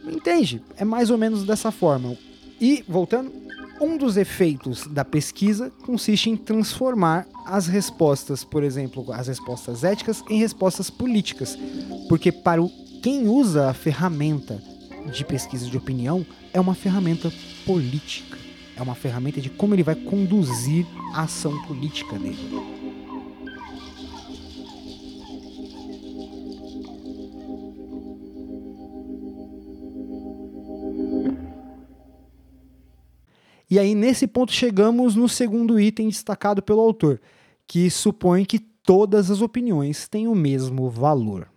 Entende? 0.04 0.62
É 0.76 0.84
mais 0.84 1.10
ou 1.10 1.18
menos 1.18 1.44
dessa 1.44 1.70
forma. 1.70 2.16
E, 2.60 2.84
voltando, 2.88 3.32
um 3.80 3.96
dos 3.96 4.16
efeitos 4.16 4.86
da 4.86 5.04
pesquisa 5.04 5.72
consiste 5.84 6.30
em 6.30 6.36
transformar 6.36 7.26
as 7.44 7.66
respostas, 7.66 8.44
por 8.44 8.62
exemplo, 8.62 9.12
as 9.12 9.26
respostas 9.26 9.82
éticas 9.82 10.22
em 10.28 10.38
respostas 10.38 10.88
políticas. 10.88 11.58
Porque 12.08 12.30
para 12.30 12.62
o, 12.62 12.70
quem 13.02 13.26
usa 13.28 13.68
a 13.68 13.74
ferramenta 13.74 14.62
de 15.10 15.24
pesquisa 15.24 15.66
de 15.66 15.76
opinião, 15.76 16.24
é 16.52 16.60
uma 16.60 16.74
ferramenta 16.74 17.32
política. 17.66 18.38
É 18.82 18.84
uma 18.84 18.96
ferramenta 18.96 19.40
de 19.40 19.48
como 19.48 19.76
ele 19.76 19.84
vai 19.84 19.94
conduzir 19.94 20.84
a 21.14 21.22
ação 21.22 21.56
política 21.68 22.18
dele. 22.18 22.36
E 33.70 33.78
aí, 33.78 33.94
nesse 33.94 34.26
ponto, 34.26 34.50
chegamos 34.52 35.14
no 35.14 35.28
segundo 35.28 35.78
item 35.78 36.08
destacado 36.08 36.60
pelo 36.60 36.80
autor, 36.80 37.20
que 37.68 37.88
supõe 37.88 38.44
que 38.44 38.58
todas 38.58 39.30
as 39.30 39.40
opiniões 39.40 40.08
têm 40.08 40.26
o 40.26 40.34
mesmo 40.34 40.90
valor. 40.90 41.48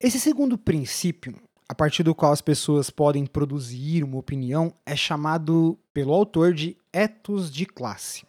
Esse 0.00 0.18
segundo 0.18 0.56
princípio, 0.56 1.38
a 1.68 1.74
partir 1.74 2.02
do 2.02 2.14
qual 2.14 2.32
as 2.32 2.40
pessoas 2.40 2.90
podem 2.90 3.26
produzir 3.26 4.04
uma 4.04 4.18
opinião, 4.18 4.72
é 4.84 4.94
chamado 4.94 5.78
pelo 5.92 6.12
autor 6.12 6.54
de 6.54 6.76
ethos 6.92 7.50
de 7.50 7.66
classe. 7.66 8.24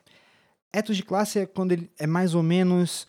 Ethos 0.74 0.98
de 0.98 1.03
classe 1.03 1.39
é 1.39 1.46
quando 1.46 1.72
ele 1.72 1.89
é 2.00 2.08
mais 2.08 2.34
ou 2.34 2.44
menos 2.44 3.08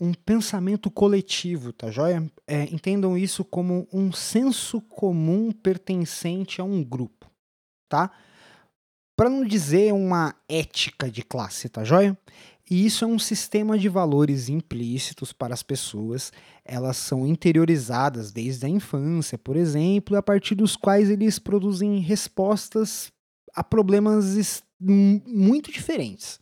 um 0.00 0.12
pensamento 0.12 0.90
coletivo, 0.90 1.72
tá 1.72 1.90
joia? 1.90 2.30
É, 2.46 2.64
entendam 2.64 3.16
isso 3.16 3.44
como 3.44 3.86
um 3.92 4.12
senso 4.12 4.80
comum 4.80 5.52
pertencente 5.52 6.60
a 6.60 6.64
um 6.64 6.82
grupo, 6.82 7.30
tá? 7.88 8.10
para 9.16 9.30
não 9.30 9.44
dizer 9.44 9.92
uma 9.92 10.34
ética 10.48 11.10
de 11.10 11.22
classe, 11.22 11.68
tá 11.68 11.84
joia? 11.84 12.18
E 12.72 12.86
isso 12.86 13.04
é 13.04 13.06
um 13.06 13.18
sistema 13.18 13.78
de 13.78 13.86
valores 13.86 14.48
implícitos 14.48 15.30
para 15.30 15.52
as 15.52 15.62
pessoas. 15.62 16.32
Elas 16.64 16.96
são 16.96 17.26
interiorizadas 17.26 18.32
desde 18.32 18.64
a 18.64 18.68
infância, 18.70 19.36
por 19.36 19.56
exemplo, 19.56 20.16
a 20.16 20.22
partir 20.22 20.54
dos 20.54 20.74
quais 20.74 21.10
eles 21.10 21.38
produzem 21.38 21.98
respostas 21.98 23.12
a 23.54 23.62
problemas 23.62 24.64
muito 24.80 25.70
diferentes. 25.70 26.40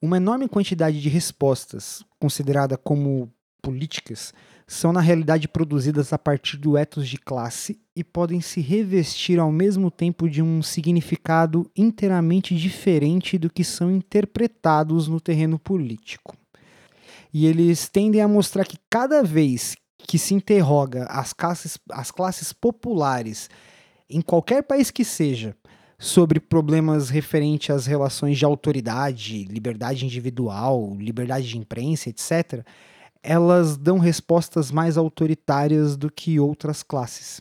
Uma 0.00 0.18
enorme 0.18 0.46
quantidade 0.46 1.02
de 1.02 1.08
respostas, 1.08 2.04
considerada 2.20 2.76
como 2.76 3.28
políticas, 3.60 4.32
são 4.72 4.90
na 4.90 5.02
realidade 5.02 5.46
produzidas 5.48 6.14
a 6.14 6.18
partir 6.18 6.56
do 6.56 6.78
ethos 6.78 7.06
de 7.06 7.18
classe 7.18 7.78
e 7.94 8.02
podem 8.02 8.40
se 8.40 8.58
revestir 8.62 9.38
ao 9.38 9.52
mesmo 9.52 9.90
tempo 9.90 10.30
de 10.30 10.40
um 10.40 10.62
significado 10.62 11.70
inteiramente 11.76 12.56
diferente 12.56 13.36
do 13.36 13.50
que 13.50 13.62
são 13.64 13.90
interpretados 13.90 15.08
no 15.08 15.20
terreno 15.20 15.58
político. 15.58 16.34
E 17.34 17.44
eles 17.44 17.86
tendem 17.86 18.22
a 18.22 18.28
mostrar 18.28 18.64
que 18.64 18.78
cada 18.88 19.22
vez 19.22 19.76
que 19.98 20.18
se 20.18 20.32
interroga 20.32 21.04
as 21.04 21.34
classes, 21.34 21.78
as 21.90 22.10
classes 22.10 22.50
populares, 22.50 23.50
em 24.08 24.22
qualquer 24.22 24.62
país 24.62 24.90
que 24.90 25.04
seja, 25.04 25.54
sobre 25.98 26.40
problemas 26.40 27.10
referentes 27.10 27.68
às 27.68 27.84
relações 27.84 28.38
de 28.38 28.44
autoridade, 28.46 29.44
liberdade 29.44 30.06
individual, 30.06 30.96
liberdade 30.98 31.46
de 31.46 31.58
imprensa, 31.58 32.08
etc., 32.08 32.64
elas 33.22 33.76
dão 33.76 33.98
respostas 33.98 34.70
mais 34.70 34.96
autoritárias 34.96 35.96
do 35.96 36.10
que 36.10 36.40
outras 36.40 36.82
classes. 36.82 37.40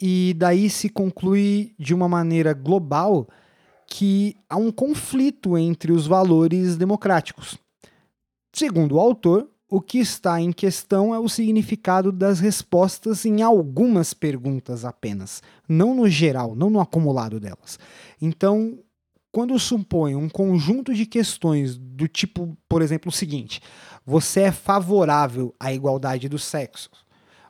E 0.00 0.34
daí 0.36 0.68
se 0.70 0.88
conclui 0.88 1.74
de 1.78 1.94
uma 1.94 2.08
maneira 2.08 2.52
global 2.52 3.28
que 3.86 4.36
há 4.48 4.56
um 4.56 4.72
conflito 4.72 5.56
entre 5.56 5.92
os 5.92 6.06
valores 6.06 6.76
democráticos. 6.76 7.58
Segundo 8.52 8.96
o 8.96 9.00
autor, 9.00 9.48
o 9.68 9.80
que 9.80 9.98
está 9.98 10.40
em 10.40 10.52
questão 10.52 11.14
é 11.14 11.18
o 11.18 11.28
significado 11.28 12.12
das 12.12 12.38
respostas 12.38 13.24
em 13.24 13.42
algumas 13.42 14.14
perguntas 14.14 14.84
apenas, 14.84 15.42
não 15.68 15.94
no 15.94 16.08
geral, 16.08 16.54
não 16.54 16.70
no 16.70 16.80
acumulado 16.80 17.40
delas. 17.40 17.78
Então, 18.20 18.78
quando 19.34 19.58
supõe 19.58 20.14
um 20.14 20.28
conjunto 20.28 20.94
de 20.94 21.04
questões 21.04 21.76
do 21.76 22.06
tipo, 22.06 22.56
por 22.68 22.80
exemplo, 22.80 23.08
o 23.08 23.12
seguinte: 23.12 23.60
você 24.06 24.42
é 24.42 24.52
favorável 24.52 25.52
à 25.58 25.72
igualdade 25.72 26.28
dos 26.28 26.44
sexos? 26.44 27.04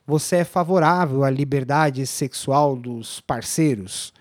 Você 0.07 0.37
é 0.37 0.45
favorável 0.45 1.25
à 1.25 1.29
liberdade 1.29 2.07
sexual 2.07 2.75
dos 2.75 3.21
parceiros? 3.21 4.15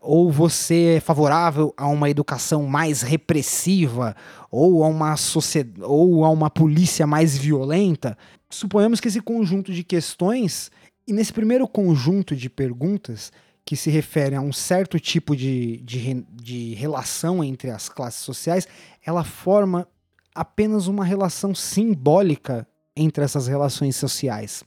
Ou 0.00 0.30
você 0.30 0.94
é 0.96 1.00
favorável 1.00 1.74
a 1.76 1.88
uma 1.88 2.08
educação 2.08 2.62
mais 2.66 3.02
repressiva 3.02 4.14
ou 4.48 4.84
a 4.84 4.86
uma 4.86 5.16
sociedade, 5.16 5.82
ou 5.82 6.24
a 6.24 6.30
uma 6.30 6.48
polícia 6.48 7.04
mais 7.04 7.36
violenta? 7.36 8.16
Suponhamos 8.48 9.00
que 9.00 9.08
esse 9.08 9.20
conjunto 9.20 9.72
de 9.72 9.82
questões 9.82 10.70
e 11.04 11.12
nesse 11.12 11.32
primeiro 11.32 11.66
conjunto 11.66 12.36
de 12.36 12.48
perguntas 12.48 13.32
que 13.68 13.76
se 13.76 13.90
refere 13.90 14.34
a 14.34 14.40
um 14.40 14.50
certo 14.50 14.98
tipo 14.98 15.36
de, 15.36 15.76
de, 15.82 16.24
de 16.32 16.72
relação 16.72 17.44
entre 17.44 17.70
as 17.70 17.86
classes 17.86 18.22
sociais, 18.22 18.66
ela 19.04 19.22
forma 19.22 19.86
apenas 20.34 20.86
uma 20.86 21.04
relação 21.04 21.54
simbólica 21.54 22.66
entre 22.96 23.22
essas 23.22 23.46
relações 23.46 23.94
sociais. 23.94 24.64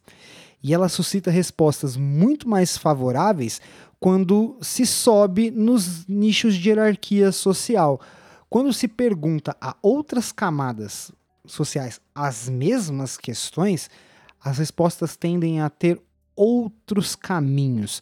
E 0.62 0.72
ela 0.72 0.88
suscita 0.88 1.32
respostas 1.32 1.98
muito 1.98 2.48
mais 2.48 2.78
favoráveis 2.78 3.60
quando 4.00 4.60
se 4.62 4.86
sobe 4.86 5.50
nos 5.50 6.08
nichos 6.08 6.54
de 6.54 6.70
hierarquia 6.70 7.32
social. 7.32 8.00
Quando 8.52 8.72
se 8.72 8.88
pergunta 8.88 9.58
a 9.60 9.76
outras 9.82 10.32
camadas 10.32 11.12
sociais 11.44 12.00
as 12.14 12.48
mesmas 12.48 13.18
questões, 13.18 13.90
as 14.40 14.60
respostas 14.60 15.18
tendem 15.18 15.60
a 15.60 15.72
ter 15.72 16.00
outros 16.36 17.16
caminhos 17.16 18.00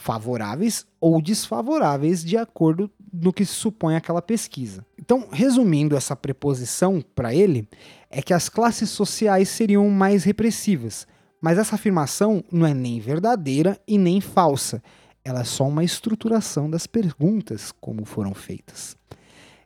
favoráveis 0.00 0.86
ou 1.00 1.20
desfavoráveis 1.20 2.24
de 2.24 2.36
acordo 2.36 2.90
no 3.12 3.32
que 3.32 3.44
se 3.44 3.52
supõe 3.52 3.96
aquela 3.96 4.22
pesquisa. 4.22 4.84
Então, 4.98 5.28
resumindo 5.30 5.96
essa 5.96 6.16
preposição 6.16 7.02
para 7.14 7.34
ele, 7.34 7.68
é 8.10 8.22
que 8.22 8.32
as 8.32 8.48
classes 8.48 8.90
sociais 8.90 9.48
seriam 9.48 9.88
mais 9.90 10.24
repressivas, 10.24 11.06
mas 11.40 11.58
essa 11.58 11.74
afirmação 11.74 12.42
não 12.50 12.66
é 12.66 12.72
nem 12.72 12.98
verdadeira 13.00 13.78
e 13.86 13.98
nem 13.98 14.20
falsa. 14.20 14.82
Ela 15.24 15.40
é 15.40 15.44
só 15.44 15.68
uma 15.68 15.84
estruturação 15.84 16.70
das 16.70 16.86
perguntas 16.86 17.72
como 17.80 18.04
foram 18.04 18.34
feitas. 18.34 18.96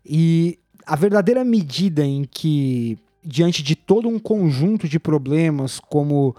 E 0.05 0.59
a 0.85 0.97
verdadeira 0.97 1.44
medida 1.44 2.05
em 2.05 2.25
que, 2.25 2.99
diante 3.23 3.62
de 3.62 3.77
todo 3.77 4.09
um 4.09 4.18
conjunto 4.18 4.88
de 4.88 4.99
problemas, 4.99 5.79
como 5.79 6.35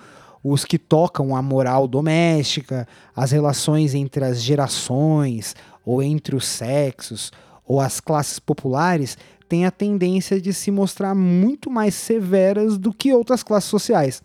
os 0.47 0.63
que 0.63 0.77
tocam 0.77 1.35
a 1.35 1.41
moral 1.41 1.87
doméstica, 1.87 2.87
as 3.15 3.31
relações 3.31 3.95
entre 3.95 4.23
as 4.23 4.39
gerações, 4.39 5.55
ou 5.83 6.03
entre 6.03 6.35
os 6.35 6.45
sexos, 6.45 7.31
ou 7.65 7.81
as 7.81 7.99
classes 7.99 8.37
populares, 8.37 9.17
têm 9.49 9.65
a 9.65 9.71
tendência 9.71 10.39
de 10.39 10.53
se 10.53 10.69
mostrar 10.69 11.15
muito 11.15 11.67
mais 11.71 11.95
severas 11.95 12.77
do 12.77 12.93
que 12.93 13.11
outras 13.11 13.41
classes 13.41 13.71
sociais. 13.71 14.21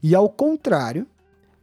E 0.00 0.14
ao 0.14 0.28
contrário, 0.28 1.04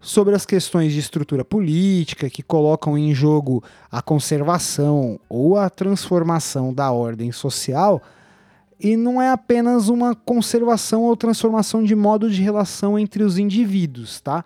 sobre 0.02 0.36
as 0.36 0.46
questões 0.46 0.92
de 0.92 1.00
estrutura 1.00 1.46
política 1.46 2.30
que 2.30 2.44
colocam 2.44 2.98
em 2.98 3.16
jogo 3.16 3.64
a 3.90 4.02
conservação 4.02 5.18
ou 5.30 5.58
a 5.58 5.70
transformação 5.70 6.74
da 6.74 6.92
ordem 6.92 7.32
social, 7.32 8.02
e 8.84 8.98
não 8.98 9.22
é 9.22 9.30
apenas 9.30 9.88
uma 9.88 10.14
conservação 10.14 11.04
ou 11.04 11.16
transformação 11.16 11.82
de 11.82 11.96
modo 11.96 12.30
de 12.30 12.42
relação 12.42 13.00
entre 13.00 13.24
os 13.24 13.38
indivíduos, 13.38 14.20
tá? 14.20 14.44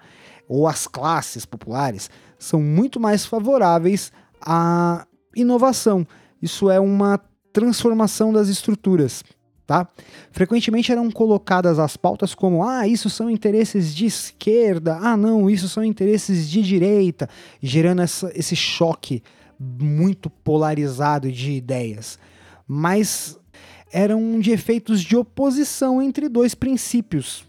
Ou 0.47 0.67
as 0.67 0.85
classes 0.85 1.43
populares 1.43 2.07
são 2.37 2.61
muito 2.61 2.99
mais 2.99 3.25
favoráveis 3.25 4.11
à 4.39 5.07
inovação. 5.35 6.05
Isso 6.39 6.69
é 6.69 6.79
uma 6.79 7.19
transformação 7.51 8.31
das 8.31 8.47
estruturas, 8.47 9.23
tá? 9.65 9.87
Frequentemente 10.31 10.91
eram 10.91 11.09
colocadas 11.09 11.79
as 11.79 11.97
pautas 11.97 12.35
como: 12.35 12.63
ah, 12.63 12.87
isso 12.87 13.09
são 13.09 13.31
interesses 13.31 13.93
de 13.95 14.05
esquerda, 14.05 14.99
ah, 15.01 15.17
não, 15.17 15.49
isso 15.49 15.67
são 15.67 15.83
interesses 15.83 16.47
de 16.47 16.61
direita, 16.61 17.27
gerando 17.59 18.03
essa, 18.03 18.31
esse 18.35 18.55
choque 18.55 19.23
muito 19.59 20.29
polarizado 20.29 21.31
de 21.31 21.53
ideias. 21.53 22.19
Mas 22.67 23.39
eram 23.97 24.39
de 24.39 24.51
efeitos 24.51 25.01
de 25.01 25.17
oposição 25.17 25.99
entre 25.99 26.29
dois 26.29 26.53
princípios, 26.53 27.43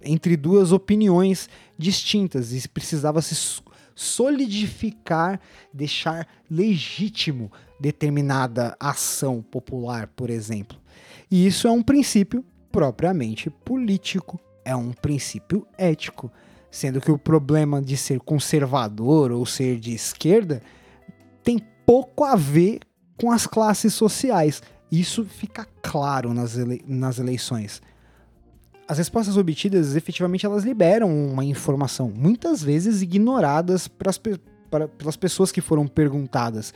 entre 0.00 0.36
duas 0.36 0.70
opiniões 0.70 1.48
distintas, 1.76 2.52
e 2.52 2.68
precisava 2.68 3.20
se 3.20 3.60
solidificar, 3.92 5.40
deixar 5.74 6.28
legítimo 6.48 7.50
determinada 7.80 8.76
ação 8.78 9.42
popular, 9.42 10.06
por 10.14 10.30
exemplo. 10.30 10.78
E 11.28 11.48
isso 11.48 11.66
é 11.66 11.72
um 11.72 11.82
princípio 11.82 12.44
propriamente 12.70 13.50
político, 13.50 14.38
é 14.64 14.76
um 14.76 14.92
princípio 14.92 15.66
ético, 15.76 16.30
sendo 16.70 17.00
que 17.00 17.10
o 17.10 17.18
problema 17.18 17.82
de 17.82 17.96
ser 17.96 18.20
conservador 18.20 19.32
ou 19.32 19.44
ser 19.44 19.80
de 19.80 19.92
esquerda 19.92 20.62
tem 21.42 21.58
pouco 21.84 22.22
a 22.22 22.36
ver 22.36 22.82
com 23.16 23.32
as 23.32 23.48
classes 23.48 23.92
sociais 23.94 24.62
Isso 24.92 25.24
fica 25.24 25.66
claro 25.80 26.34
nas, 26.34 26.58
ele 26.58 26.84
nas 26.86 27.18
eleições. 27.18 27.80
As 28.86 28.98
respostas 28.98 29.38
obtidas, 29.38 29.96
efetivamente, 29.96 30.44
elas 30.44 30.64
liberam 30.64 31.08
uma 31.08 31.42
informação, 31.42 32.12
muitas 32.14 32.62
vezes 32.62 33.00
ignoradas 33.00 33.88
pra, 33.88 34.12
pelas 34.98 35.16
pessoas 35.16 35.50
que 35.50 35.62
foram 35.62 35.86
perguntadas 35.86 36.74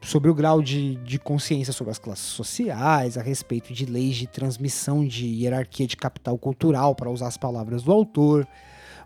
sobre 0.00 0.30
o 0.30 0.34
grau 0.34 0.62
de, 0.62 0.94
de 0.96 1.18
consciência 1.18 1.74
sobre 1.74 1.90
as 1.90 1.98
classes 1.98 2.24
sociais, 2.24 3.18
a 3.18 3.22
respeito 3.22 3.74
de 3.74 3.84
leis 3.84 4.16
de 4.16 4.26
transmissão 4.26 5.06
de 5.06 5.26
hierarquia 5.26 5.86
de 5.86 5.98
capital 5.98 6.38
cultural, 6.38 6.94
para 6.94 7.10
usar 7.10 7.26
as 7.26 7.36
palavras 7.36 7.82
do 7.82 7.92
autor. 7.92 8.48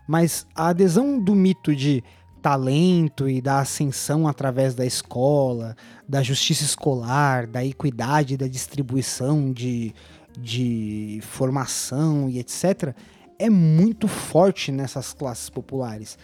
Mas 0.07 0.47
a 0.55 0.69
adesão 0.69 1.19
do 1.19 1.35
mito 1.35 1.75
de 1.75 2.01
talento 2.45 3.27
e 3.27 3.41
da 3.41 3.57
ascensão 3.57 4.27
através 4.27 4.75
da 4.75 4.85
escola, 4.85 5.75
da 6.07 6.21
justiça 6.21 6.63
escolar, 6.63 7.47
da 7.47 7.65
equidade 7.65 8.37
da 8.37 8.47
distribuição 8.47 9.51
de, 9.51 9.95
de 10.37 11.19
formação 11.23 12.29
e 12.29 12.37
etc., 12.37 12.95
é 13.39 13.49
muito 13.49 14.07
forte 14.07 14.71
nessas 14.71 15.11
classes 15.11 15.49
populares. 15.49 16.19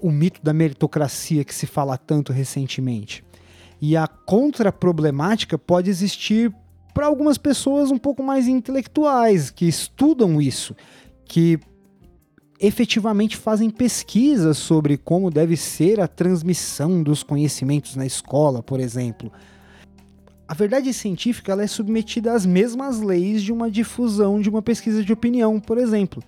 O 0.00 0.10
mito 0.10 0.42
da 0.42 0.52
meritocracia 0.52 1.44
que 1.44 1.54
se 1.54 1.68
fala 1.68 1.96
tanto 1.96 2.32
recentemente. 2.32 3.24
E 3.80 3.96
a 3.96 4.08
contraproblemática 4.08 5.56
pode 5.56 5.88
existir 5.88 6.52
para 6.92 7.06
algumas 7.06 7.38
pessoas 7.38 7.92
um 7.92 7.98
pouco 7.98 8.24
mais 8.24 8.48
intelectuais, 8.48 9.50
que 9.50 9.68
estudam 9.68 10.42
isso, 10.42 10.74
que 11.24 11.60
efetivamente 12.66 13.36
fazem 13.36 13.68
pesquisas 13.68 14.56
sobre 14.56 14.96
como 14.96 15.30
deve 15.30 15.56
ser 15.56 16.00
a 16.00 16.08
transmissão 16.08 17.02
dos 17.02 17.22
conhecimentos 17.22 17.94
na 17.96 18.06
escola, 18.06 18.62
por 18.62 18.80
exemplo. 18.80 19.30
A 20.48 20.54
verdade 20.54 20.92
científica 20.92 21.52
ela 21.52 21.62
é 21.62 21.66
submetida 21.66 22.32
às 22.32 22.46
mesmas 22.46 23.00
leis 23.00 23.42
de 23.42 23.52
uma 23.52 23.70
difusão 23.70 24.40
de 24.40 24.48
uma 24.48 24.62
pesquisa 24.62 25.02
de 25.02 25.12
opinião, 25.12 25.60
por 25.60 25.78
exemplo. 25.78 26.22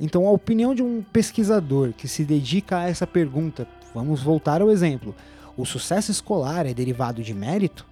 Então, 0.00 0.26
a 0.26 0.30
opinião 0.30 0.74
de 0.74 0.82
um 0.82 1.02
pesquisador 1.02 1.92
que 1.92 2.06
se 2.06 2.24
dedica 2.24 2.78
a 2.78 2.88
essa 2.88 3.06
pergunta, 3.06 3.66
vamos 3.94 4.22
voltar 4.22 4.60
ao 4.62 4.70
exemplo: 4.70 5.14
o 5.56 5.64
sucesso 5.64 6.10
escolar 6.10 6.66
é 6.66 6.74
derivado 6.74 7.22
de 7.22 7.34
mérito? 7.34 7.86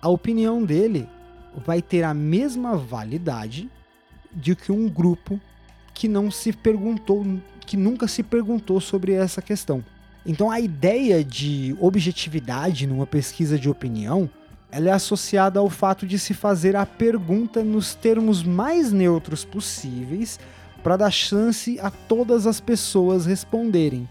A 0.00 0.08
opinião 0.08 0.64
dele 0.64 1.08
vai 1.64 1.82
ter 1.82 2.04
a 2.04 2.14
mesma 2.14 2.76
validade 2.76 3.70
de 4.32 4.54
que 4.54 4.70
um 4.70 4.88
grupo 4.88 5.40
que 6.00 6.08
não 6.08 6.30
se 6.30 6.50
perguntou, 6.50 7.26
que 7.66 7.76
nunca 7.76 8.08
se 8.08 8.22
perguntou 8.22 8.80
sobre 8.80 9.12
essa 9.12 9.42
questão. 9.42 9.84
Então 10.24 10.50
a 10.50 10.58
ideia 10.58 11.22
de 11.22 11.76
objetividade 11.78 12.86
numa 12.86 13.06
pesquisa 13.06 13.58
de 13.58 13.68
opinião, 13.68 14.30
ela 14.72 14.88
é 14.88 14.92
associada 14.92 15.60
ao 15.60 15.68
fato 15.68 16.06
de 16.06 16.18
se 16.18 16.32
fazer 16.32 16.74
a 16.74 16.86
pergunta 16.86 17.62
nos 17.62 17.94
termos 17.94 18.42
mais 18.42 18.90
neutros 18.90 19.44
possíveis 19.44 20.40
para 20.82 20.96
dar 20.96 21.10
chance 21.10 21.78
a 21.80 21.90
todas 21.90 22.46
as 22.46 22.60
pessoas 22.60 23.26
responderem. 23.26 24.08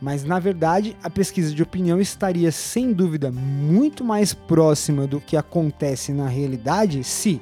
Mas 0.00 0.22
na 0.22 0.38
verdade, 0.38 0.96
a 1.02 1.10
pesquisa 1.10 1.52
de 1.52 1.64
opinião 1.64 2.00
estaria 2.00 2.52
sem 2.52 2.92
dúvida 2.92 3.32
muito 3.32 4.04
mais 4.04 4.32
próxima 4.32 5.04
do 5.04 5.20
que 5.20 5.36
acontece 5.36 6.12
na 6.12 6.28
realidade 6.28 7.02
se 7.02 7.40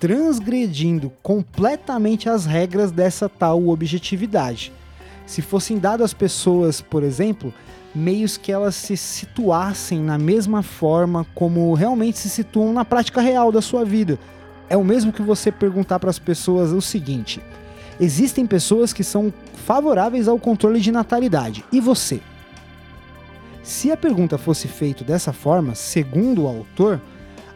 transgredindo 0.00 1.12
completamente 1.22 2.28
as 2.28 2.46
regras 2.46 2.90
dessa 2.90 3.28
tal 3.28 3.68
objetividade. 3.68 4.72
Se 5.26 5.42
fossem 5.42 5.78
dados 5.78 6.06
às 6.06 6.14
pessoas, 6.14 6.80
por 6.80 7.02
exemplo, 7.02 7.52
meios 7.94 8.38
que 8.38 8.50
elas 8.50 8.74
se 8.74 8.96
situassem 8.96 10.00
na 10.00 10.16
mesma 10.16 10.62
forma 10.62 11.26
como 11.34 11.74
realmente 11.74 12.18
se 12.18 12.30
situam 12.30 12.72
na 12.72 12.84
prática 12.84 13.20
real 13.20 13.52
da 13.52 13.60
sua 13.60 13.84
vida. 13.84 14.18
É 14.70 14.76
o 14.76 14.82
mesmo 14.82 15.12
que 15.12 15.20
você 15.20 15.52
perguntar 15.52 15.98
para 15.98 16.10
as 16.10 16.18
pessoas 16.18 16.72
o 16.72 16.80
seguinte: 16.80 17.42
existem 18.00 18.46
pessoas 18.46 18.94
que 18.94 19.04
são 19.04 19.32
favoráveis 19.66 20.28
ao 20.28 20.38
controle 20.38 20.80
de 20.80 20.90
natalidade. 20.90 21.62
E 21.70 21.78
você? 21.78 22.20
Se 23.62 23.92
a 23.92 23.96
pergunta 23.96 24.38
fosse 24.38 24.66
feita 24.66 25.04
dessa 25.04 25.32
forma, 25.32 25.74
segundo 25.74 26.44
o 26.44 26.48
autor, 26.48 27.00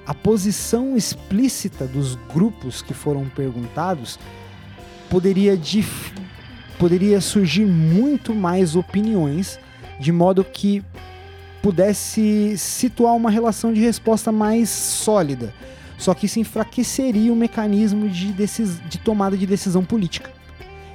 a 0.06 0.12
posição 0.12 0.96
explícita 0.96 1.86
dos 1.86 2.14
grupos 2.32 2.82
que 2.82 2.92
foram 2.92 3.26
perguntados 3.26 4.18
poderia, 5.08 5.58
poderia 6.78 7.20
surgir 7.20 7.64
muito 7.64 8.34
mais 8.34 8.76
opiniões, 8.76 9.58
de 9.98 10.12
modo 10.12 10.44
que 10.44 10.82
pudesse 11.62 12.58
situar 12.58 13.14
uma 13.14 13.30
relação 13.30 13.72
de 13.72 13.80
resposta 13.80 14.30
mais 14.30 14.68
sólida. 14.68 15.54
Só 15.96 16.12
que 16.12 16.26
isso 16.26 16.38
enfraqueceria 16.38 17.32
o 17.32 17.36
mecanismo 17.36 18.08
de, 18.08 18.32
decis 18.32 18.78
de 18.88 18.98
tomada 18.98 19.36
de 19.36 19.46
decisão 19.46 19.84
política. 19.84 20.30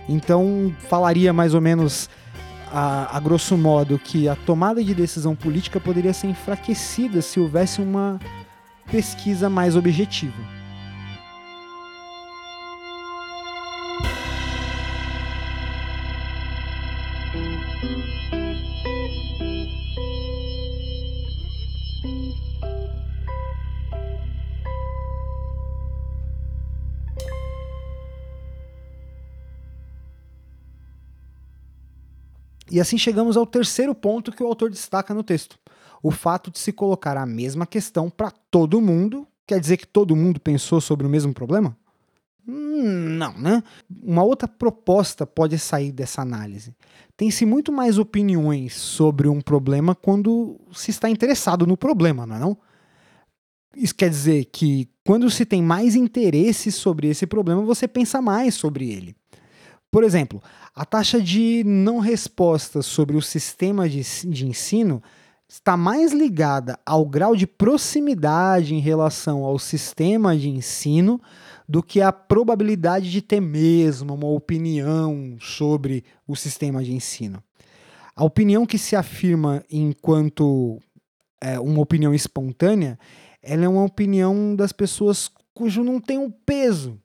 Então, 0.08 0.72
falaria 0.88 1.32
mais 1.34 1.54
ou 1.54 1.62
menos 1.62 2.10
a, 2.72 3.16
a, 3.18 3.20
grosso 3.20 3.58
modo 3.58 3.98
que 3.98 4.28
a 4.28 4.36
tomada 4.36 4.84
de 4.84 4.94
decisão 4.94 5.36
política 5.36 5.80
poderia 5.80 6.14
ser 6.14 6.28
enfraquecida 6.28 7.22
se 7.22 7.40
houvesse 7.40 7.82
uma 7.82 8.20
pesquisa 8.92 9.50
mais 9.50 9.76
objetiva. 9.76 10.59
E 32.72 32.80
assim 32.80 32.98
chegamos 32.98 33.36
ao 33.36 33.46
terceiro 33.46 33.96
ponto 33.96 34.32
que 34.32 34.44
o 34.44 34.48
autor 34.48 34.70
destaca 34.70 35.14
no 35.14 35.24
texto 35.24 35.58
o 36.02 36.12
fato 36.12 36.50
de 36.50 36.60
se 36.60 36.72
colocar 36.72 37.18
a 37.18 37.26
mesma 37.26 37.66
questão 37.66 38.10
para 38.10 38.32
todo 38.32 38.82
mundo 38.82 39.28
quer 39.46 39.60
dizer 39.60 39.78
que 39.78 39.88
todo 39.88 40.16
mundo 40.16 40.40
pensou 40.40 40.80
sobre 40.80 41.06
o 41.06 41.10
mesmo 41.10 41.34
problema? 41.34 41.76
Não, 42.46 43.38
né? 43.38 43.64
Uma 44.02 44.24
outra 44.24 44.48
proposta 44.48 45.26
pode 45.26 45.58
sair 45.58 45.92
dessa 45.92 46.22
análise. 46.22 46.74
Tem-se 47.18 47.46
muito 47.46 47.72
mais 47.72 47.98
opiniões 47.98 48.76
sobre 48.76 49.28
um 49.28 49.42
problema 49.42 49.94
quando 49.94 50.60
se 50.72 50.92
está 50.92 51.10
interessado 51.10 51.68
no 51.68 51.76
problema, 51.76 52.26
não 52.26 52.36
é 52.36 52.40
não? 52.40 52.58
Isso 53.76 53.94
quer 53.94 54.10
dizer 54.10 54.46
que 54.46 54.88
quando 55.06 55.30
se 55.30 55.46
tem 55.46 55.62
mais 55.62 55.96
interesse 55.96 56.72
sobre 56.72 57.08
esse 57.08 57.28
problema, 57.28 57.62
você 57.62 57.88
pensa 57.88 58.22
mais 58.22 58.56
sobre 58.56 58.90
ele. 58.92 59.16
Por 59.92 60.04
exemplo, 60.04 60.42
a 60.76 60.86
taxa 60.86 61.22
de 61.22 61.64
não 61.66 62.00
resposta 62.00 62.82
sobre 62.82 63.18
o 63.18 63.22
sistema 63.22 63.90
de, 63.90 64.02
de 64.28 64.46
ensino 64.46 65.02
está 65.48 65.76
mais 65.76 66.14
ligada 66.14 66.78
ao 66.86 67.04
grau 67.04 67.36
de 67.36 67.48
proximidade 67.48 68.76
em 68.76 68.80
relação 68.80 69.44
ao 69.44 69.58
sistema 69.58 70.38
de 70.38 70.48
ensino 70.48 71.20
do 71.68 71.82
que 71.82 72.02
à 72.02 72.12
probabilidade 72.12 73.10
de 73.10 73.22
ter 73.22 73.40
mesmo 73.40 74.14
uma 74.14 74.28
opinião 74.28 75.38
sobre 75.42 76.04
o 76.28 76.36
sistema 76.36 76.84
de 76.84 76.94
ensino. 76.94 77.44
A 78.16 78.24
opinião 78.24 78.66
que 78.66 78.78
se 78.78 78.96
afirma 78.96 79.64
enquanto 79.72 80.80
é, 81.42 81.60
uma 81.60 81.82
opinião 81.82 82.14
espontânea, 82.14 83.00
ela 83.42 83.66
é 83.66 83.68
uma 83.68 83.86
opinião 83.86 84.56
das 84.56 84.72
pessoas 84.72 85.32
cujo 85.54 85.84
não 85.84 86.00
tem 86.00 86.18
um 86.20 86.30
peso, 86.30 87.00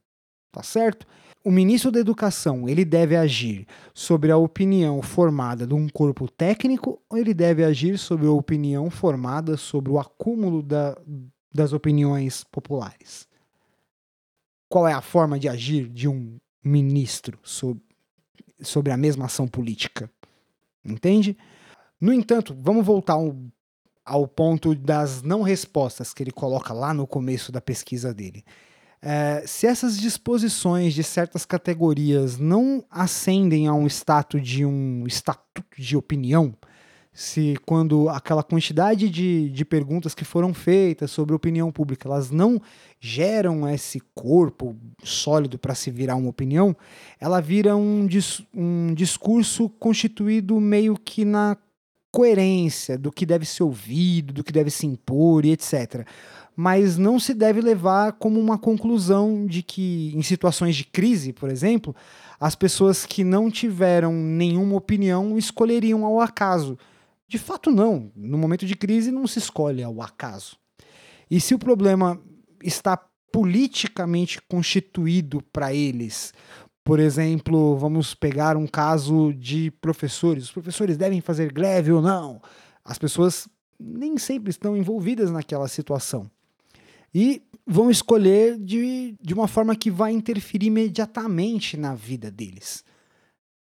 tá 0.53 0.62
certo? 0.62 1.07
O 1.45 1.51
ministro 1.51 1.93
da 1.93 2.01
Educação 2.01 2.67
ele 2.67 2.87
deve 2.87 3.15
agir 3.15 3.67
sobre 3.93 4.33
a 4.33 4.37
opinião 4.37 5.03
formada 5.03 5.67
de 5.67 5.75
um 5.75 5.87
corpo 5.89 6.27
técnico 6.27 7.03
ou 7.09 7.19
ele 7.19 7.35
deve 7.35 7.63
agir 7.63 7.99
sobre 7.99 8.27
a 8.27 8.33
opinião 8.33 8.89
formada 8.89 9.57
sobre 9.59 9.93
o 9.93 9.99
acúmulo 9.99 10.63
da, 10.63 10.97
das 11.53 11.75
opiniões 11.75 12.43
populares? 12.45 13.29
Qual 14.71 14.89
é 14.89 14.95
a 14.95 15.03
forma 15.03 15.39
de 15.39 15.47
agir 15.47 15.87
de 15.89 16.09
um 16.09 16.39
ministro 16.65 17.39
sobre, 17.43 17.85
sobre 18.63 18.91
a 18.91 18.97
mesma 18.97 19.27
ação 19.27 19.47
política? 19.47 20.11
Entende? 20.83 21.37
No 22.01 22.13
entanto, 22.13 22.57
vamos 22.59 22.85
voltar 22.85 23.17
ao, 24.05 24.27
ponto 24.27 24.75
das 24.75 25.23
não 25.23 25.43
respostas 25.43 26.15
que 26.15 26.23
ele 26.23 26.33
coloca 26.33 26.73
lá 26.73 26.95
no 26.95 27.07
começo 27.07 27.53
da 27.53 27.61
pesquisa 27.61 28.15
dele. 28.15 28.43
É, 29.07 29.43
se 29.47 29.67
essas 29.67 29.99
disposições 29.99 30.95
de 30.95 31.03
certas 31.03 31.45
categorias 31.45 32.38
não 32.38 32.83
ascendem 32.90 33.67
a 33.69 33.75
um 33.75 33.87
status 33.87 34.40
de 34.40 34.64
um 34.64 35.07
estatuto 35.07 35.62
de 35.77 35.95
opinião, 35.95 36.55
se 37.12 37.55
quando 37.67 38.09
aquela 38.09 38.43
quantidade 38.43 39.11
de, 39.11 39.51
de 39.51 39.62
perguntas 39.62 40.14
que 40.14 40.25
foram 40.25 40.55
feitas 40.55 41.11
sobre 41.11 41.35
opinião 41.35 41.71
pública, 41.71 42.09
elas 42.09 42.31
não 42.31 42.59
geram 42.99 43.69
esse 43.69 44.01
corpo 44.14 44.75
sólido 45.03 45.59
para 45.59 45.75
se 45.75 45.90
virar 45.90 46.17
uma 46.17 46.31
opinião, 46.31 46.75
ela 47.21 47.43
vira 47.43 47.77
um, 47.77 48.07
dis, 48.07 48.43
um 48.55 48.95
discurso 48.95 49.69
constituído 49.69 50.59
meio 50.59 50.97
que 50.97 51.27
na 51.27 51.59
coerência 52.11 52.97
do 52.97 53.12
que 53.12 53.27
deve 53.27 53.45
ser 53.45 53.64
ouvido, 53.64 54.33
do 54.33 54.43
que 54.43 54.53
deve 54.53 54.71
se 54.71 54.87
impor 54.87 55.45
e 55.45 55.51
etc. 55.51 56.07
Mas 56.57 56.97
não 56.97 57.19
se 57.19 57.35
deve 57.35 57.61
levar 57.61 58.12
como 58.12 58.38
uma 58.38 58.57
conclusão 58.57 59.47
de 59.47 59.62
que, 59.62 60.12
em 60.14 60.23
situações 60.23 60.77
de 60.77 60.85
crise, 60.85 61.33
por 61.33 61.51
exemplo, 61.51 61.95
as 62.38 62.55
pessoas 62.55 63.05
que 63.05 63.25
não 63.25 63.51
tiveram 63.51 64.12
nenhuma 64.12 64.77
opinião 64.77 65.37
escolheriam 65.37 66.05
ao 66.05 66.21
acaso. 66.21 66.79
De 67.27 67.38
fato, 67.38 67.71
não. 67.71 68.12
No 68.14 68.38
momento 68.38 68.67
de 68.67 68.77
crise, 68.77 69.11
não 69.11 69.27
se 69.27 69.38
escolhe 69.38 69.83
ao 69.83 70.01
acaso. 70.01 70.57
E 71.31 71.40
se 71.40 71.55
o 71.55 71.59
problema 71.59 72.21
está 72.62 72.97
politicamente 73.33 74.40
constituído 74.43 75.43
para 75.53 75.75
eles, 75.75 76.33
por 76.85 77.01
exemplo, 77.01 77.77
vamos 77.79 78.14
pegar 78.14 78.57
um 78.57 78.67
caso 78.67 79.33
de 79.33 79.71
professores. 79.71 80.45
Os 80.45 80.53
professores 80.53 80.97
devem 80.99 81.21
fazer 81.21 81.51
greve 81.51 81.90
ou 81.90 82.03
não? 82.03 82.40
As 82.85 82.99
pessoas 82.99 83.49
nem 83.81 84.19
sempre 84.19 84.51
estão 84.51 84.77
envolvidas 84.77 85.31
naquela 85.31 85.67
situação. 85.67 86.31
E 87.14 87.42
vão 87.66 87.90
escolher 87.90 88.59
de, 88.59 89.16
de 89.22 89.33
uma 89.33 89.46
forma 89.46 89.77
que 89.77 89.90
vai 89.90 90.12
interferir 90.12 90.66
imediatamente 90.66 91.77
na 91.77 91.94
vida 91.94 92.31
deles. 92.31 92.85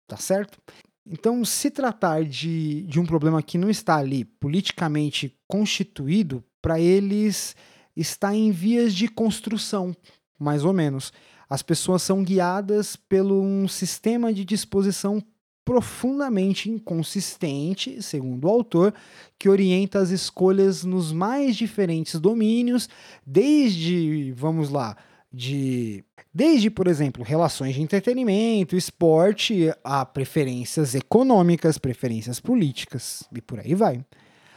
Tá 0.08 0.17
certo? 0.17 0.60
Então, 1.06 1.43
se 1.43 1.69
tratar 1.69 2.23
de, 2.23 2.84
de 2.84 2.99
um 2.99 3.06
problema 3.06 3.43
que 3.43 3.58
não 3.58 3.69
está 3.69 3.97
ali 3.97 4.23
politicamente 4.23 5.38
constituído, 5.47 6.43
para 6.62 6.79
eles 6.79 7.56
está 7.95 8.34
em 8.34 8.51
vias 8.51 8.95
de 8.95 9.08
construção, 9.08 9.95
mais 10.39 10.63
ou 10.63 10.73
menos 10.73 11.12
as 11.49 11.62
pessoas 11.62 12.01
são 12.01 12.23
guiadas 12.23 12.95
pelo 12.95 13.41
um 13.41 13.67
sistema 13.67 14.34
de 14.34 14.43
disposição 14.43 15.21
profundamente 15.65 16.69
inconsistente, 16.69 18.02
segundo 18.02 18.45
o 18.45 18.49
autor, 18.49 18.93
que 19.39 19.49
orienta 19.49 19.99
as 19.99 20.10
escolhas 20.10 20.84
nos 20.84 21.12
mais 21.12 21.56
diferentes 21.56 22.19
domínios, 22.19 22.89
desde, 23.26 24.34
vamos 24.34 24.69
lá, 24.69 24.97
de 25.32 26.04
desde, 26.34 26.69
por 26.69 26.88
exemplo, 26.88 27.23
relações 27.23 27.76
de 27.76 27.82
entretenimento, 27.82 28.76
esporte, 28.76 29.71
a 29.84 30.04
preferências 30.04 30.95
econômicas, 30.95 31.78
preferências 31.78 32.39
políticas 32.39 33.23
e 33.36 33.39
por 33.39 33.60
aí 33.60 33.76
vai. 33.76 34.04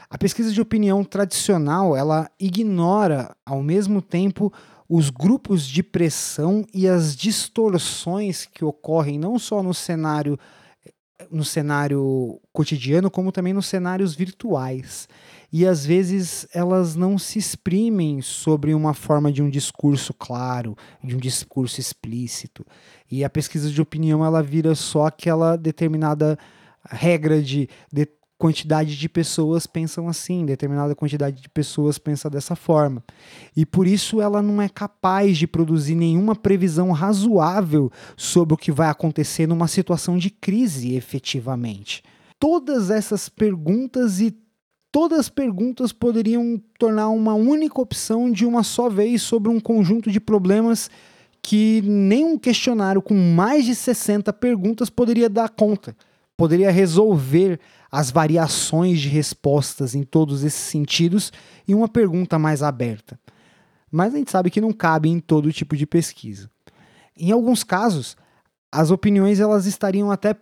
A 0.09 0.16
pesquisa 0.16 0.53
de 0.53 0.61
opinião 0.61 1.05
tradicional, 1.05 1.95
ela 1.97 2.31
ignora 2.40 3.37
ao 3.45 3.62
mesmo 3.62 4.01
tempo 4.01 4.53
os 4.88 5.11
grupos 5.11 5.66
de 5.66 5.83
pressão 5.83 6.64
e 6.73 6.87
as 6.87 7.14
distorções 7.16 8.47
que 8.47 8.64
ocorrem 8.64 9.19
não 9.19 9.38
só 9.38 9.62
no 9.62 9.75
cenário 9.75 10.38
no 11.31 11.45
cenário 11.45 12.41
cotidiano, 12.53 13.11
como 13.11 13.33
também 13.33 13.53
nos 13.53 13.67
cenários 13.67 14.15
virtuais. 14.15 15.09
E 15.53 15.67
às 15.67 15.87
vezes 15.87 16.47
elas 16.53 16.97
não 16.97 17.19
se 17.19 17.39
exprimem 17.39 18.21
sobre 18.21 18.75
uma 18.75 18.93
forma 18.93 19.33
de 19.33 19.43
um 19.43 19.49
discurso 19.49 20.13
claro, 20.13 20.77
de 21.03 21.15
um 21.15 21.19
discurso 21.19 21.81
explícito. 21.81 22.67
E 23.11 23.25
a 23.25 23.31
pesquisa 23.31 23.71
de 23.71 23.81
opinião 23.81 24.25
ela 24.25 24.43
vira 24.43 24.75
só 24.75 25.07
aquela 25.07 25.57
determinada 25.57 26.39
regra 26.91 27.43
de, 27.43 27.69
de 27.93 28.07
quantidade 28.38 28.96
de 28.96 29.09
pessoas 29.09 29.66
pensam 29.66 30.09
assim, 30.09 30.44
determinada 30.44 30.94
quantidade 30.94 31.40
de 31.40 31.49
pessoas 31.49 31.99
pensa 31.99 32.29
dessa 32.29 32.55
forma. 32.55 33.03
E 33.57 33.64
por 33.64 33.87
isso 33.87 34.20
ela 34.20 34.42
não 34.42 34.61
é 34.61 34.68
capaz 34.68 35.38
de 35.38 35.46
produzir 35.46 35.94
nenhuma 35.94 36.37
previsão 36.37 36.92
razoável 36.92 37.90
sobre 38.16 38.55
o 38.55 38.59
que 38.59 38.70
vai 38.70 38.88
acontecer 38.88 39.46
numa 39.46 39.68
situação 39.68 40.18
de 40.18 40.31
crise, 40.31 40.94
efetivamente. 40.94 42.03
Todas 42.38 42.90
essas 42.90 43.29
perguntas 43.29 44.20
e 44.20 44.37
todas 44.92 45.20
as 45.20 45.29
perguntas 45.29 45.92
poderiam 45.92 46.62
tornar 46.79 47.09
uma 47.09 47.35
única 47.35 47.81
opção 47.81 48.31
de 48.31 48.44
uma 48.44 48.62
só 48.62 48.88
vez 48.90 49.22
sobre 49.22 49.51
um 49.51 49.59
conjunto 49.59 50.11
de 50.11 50.20
problemas 50.20 50.90
que 51.42 51.81
nenhum 51.83 52.37
questionário 52.37 53.01
com 53.01 53.14
mais 53.14 53.64
de 53.64 53.75
60 53.75 54.33
perguntas 54.33 54.90
poderia 54.90 55.31
dar 55.31 55.49
conta, 55.49 55.96
poderia 56.37 56.70
resolver 56.70 57.59
as 57.90 58.11
variações 58.11 59.01
de 59.01 59.09
respostas 59.09 59.94
em 59.94 60.03
todos 60.03 60.44
esses 60.44 60.61
sentidos 60.61 61.33
e 61.66 61.75
uma 61.75 61.88
pergunta 61.88 62.38
mais 62.38 62.62
aberta. 62.62 63.18
Mas 63.90 64.14
a 64.14 64.18
gente 64.18 64.31
sabe 64.31 64.51
que 64.51 64.61
não 64.61 64.72
cabe 64.72 65.09
em 65.09 65.20
todo 65.20 65.53
tipo 65.53 65.77
de 65.77 65.87
pesquisa. 65.87 66.51
Em 67.16 67.31
alguns 67.31 67.64
casos, 67.64 68.16
as 68.70 68.90
opiniões 68.90 69.40
elas 69.40 69.64
estariam 69.64 70.11
até 70.11 70.37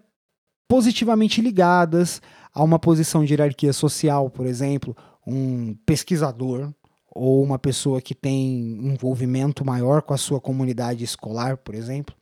positivamente 0.67 1.41
ligadas 1.41 2.21
a 2.53 2.63
uma 2.63 2.79
posição 2.79 3.25
de 3.25 3.33
hierarquia 3.33 3.73
social, 3.73 4.31
por 4.31 4.47
exemplo, 4.47 4.97
um 5.27 5.75
pesquisador 5.87 6.73
ou 7.15 7.43
uma 7.43 7.59
pessoa 7.59 8.01
que 8.01 8.15
tem 8.15 8.79
envolvimento 8.85 9.65
maior 9.65 10.03
com 10.03 10.13
a 10.15 10.19
sua 10.19 10.41
comunidade 10.41 11.05
escolar, 11.05 11.57
por 11.57 11.75
exemplo, 11.75 12.15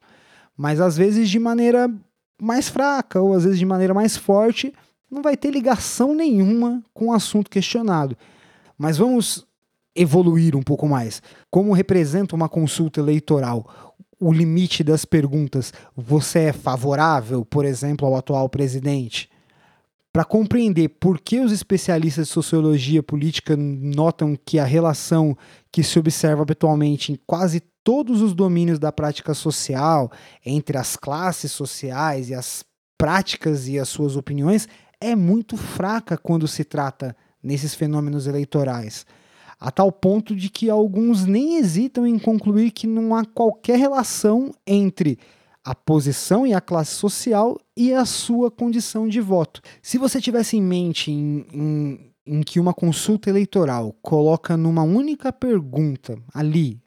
mas 0.57 0.81
às 0.81 0.97
vezes 0.97 1.31
de 1.31 1.39
maneira 1.39 1.91
mais 2.41 2.69
fraca 2.69 3.21
ou 3.21 3.35
às 3.35 3.45
vezes 3.45 3.59
de 3.59 3.67
maneira 3.67 3.95
mais 3.95 4.17
forte 4.17 4.73
não 5.11 5.23
vai 5.23 5.37
ter 5.37 5.51
ligação 5.51 6.15
nenhuma 6.15 6.83
com 6.95 7.09
o 7.09 7.13
assunto 7.13 7.51
questionado. 7.51 8.17
Mas 8.79 8.97
vamos 8.97 9.47
evoluir 9.95 10.57
um 10.57 10.63
pouco 10.63 10.89
mais. 10.89 11.23
Como 11.51 11.73
representa 11.73 12.35
uma 12.35 12.49
consulta 12.49 13.01
eleitoral? 13.01 13.95
O 14.19 14.33
limite 14.33 14.83
das 14.83 15.05
perguntas: 15.05 15.73
você 15.95 16.45
é 16.45 16.53
favorável, 16.53 17.45
por 17.45 17.65
exemplo, 17.65 18.07
ao 18.07 18.17
atual 18.17 18.49
presidente? 18.49 19.31
Para 20.13 20.25
compreender 20.25 20.89
por 20.89 21.21
que 21.21 21.41
os 21.41 21.53
especialistas 21.53 22.27
de 22.29 22.33
sociologia 22.33 23.03
política 23.03 23.57
notam 23.57 24.37
que 24.45 24.59
a 24.59 24.65
relação 24.65 25.37
que 25.71 25.83
se 25.83 25.99
observa 25.99 26.43
habitualmente 26.43 27.13
em 27.13 27.19
quase 27.27 27.63
todos 27.85 28.21
os 28.23 28.35
domínios 28.35 28.79
da 28.79 28.93
prática 28.93 29.35
social, 29.35 30.11
entre 30.45 30.77
as 30.79 30.97
classes 30.97 31.53
sociais 31.53 32.31
e 32.31 32.35
as 32.35 32.65
práticas 32.97 33.69
e 33.69 33.79
as 33.79 33.89
suas 33.89 34.17
opiniões, 34.17 34.69
é 35.01 35.17
muito 35.17 35.57
fraca 35.57 36.17
quando 36.17 36.47
se 36.47 36.65
trata 36.65 37.17
nesses 37.43 37.75
fenômenos 37.75 38.27
eleitorais, 38.27 39.05
a 39.59 39.71
tal 39.71 39.91
ponto 39.91 40.35
de 40.37 40.49
que 40.49 40.71
alguns 40.71 41.25
nem 41.25 41.57
hesitam 41.57 42.07
em 42.07 42.19
concluir 42.19 42.71
que 42.71 42.87
não 42.87 43.15
há 43.15 43.25
qualquer 43.25 43.79
relação 43.79 44.55
entre 44.67 45.19
a 45.65 45.75
posição 45.75 46.47
e 46.47 46.53
a 46.53 46.61
classe 46.61 46.95
social 46.95 47.59
e 47.77 47.93
a 47.93 48.05
sua 48.05 48.51
condição 48.51 49.09
de 49.09 49.21
voto. 49.21 49.61
Se 49.81 49.99
você 49.99 50.21
tivesse 50.21 50.57
em 50.57 50.63
mente 50.63 51.11
em, 51.11 51.47
em, 51.53 52.13
em 52.27 52.43
que 52.43 52.59
uma 52.59 52.75
consulta 52.75 53.31
eleitoral 53.31 53.95
coloca 54.03 54.57
numa 54.57 54.83
única 54.83 55.33
pergunta 55.33 56.19
ali, 56.35 56.82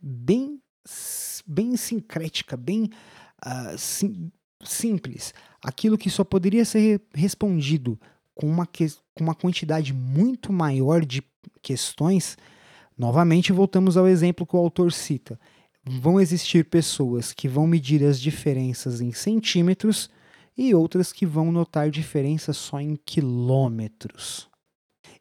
bem, 0.00 0.60
bem 1.46 1.76
sincrética, 1.76 2.56
bem 2.56 2.90
uh, 3.44 3.78
sim, 3.78 4.30
simples, 4.64 5.32
aquilo 5.62 5.98
que 5.98 6.10
só 6.10 6.24
poderia 6.24 6.64
ser 6.64 7.00
respondido 7.14 7.98
com 8.34 8.46
uma, 8.46 8.66
que, 8.66 8.88
com 9.14 9.24
uma 9.24 9.34
quantidade 9.34 9.92
muito 9.92 10.52
maior 10.52 11.04
de 11.04 11.22
questões, 11.62 12.36
novamente 12.96 13.52
voltamos 13.52 13.96
ao 13.96 14.06
exemplo 14.06 14.46
que 14.46 14.56
o 14.56 14.58
autor 14.58 14.92
cita. 14.92 15.38
Vão 15.84 16.20
existir 16.20 16.64
pessoas 16.64 17.32
que 17.32 17.48
vão 17.48 17.66
medir 17.66 18.04
as 18.04 18.20
diferenças 18.20 19.00
em 19.00 19.12
centímetros 19.12 20.10
e 20.56 20.74
outras 20.74 21.12
que 21.12 21.24
vão 21.24 21.50
notar 21.50 21.90
diferenças 21.90 22.56
só 22.56 22.80
em 22.80 22.96
quilômetros. 22.96 24.48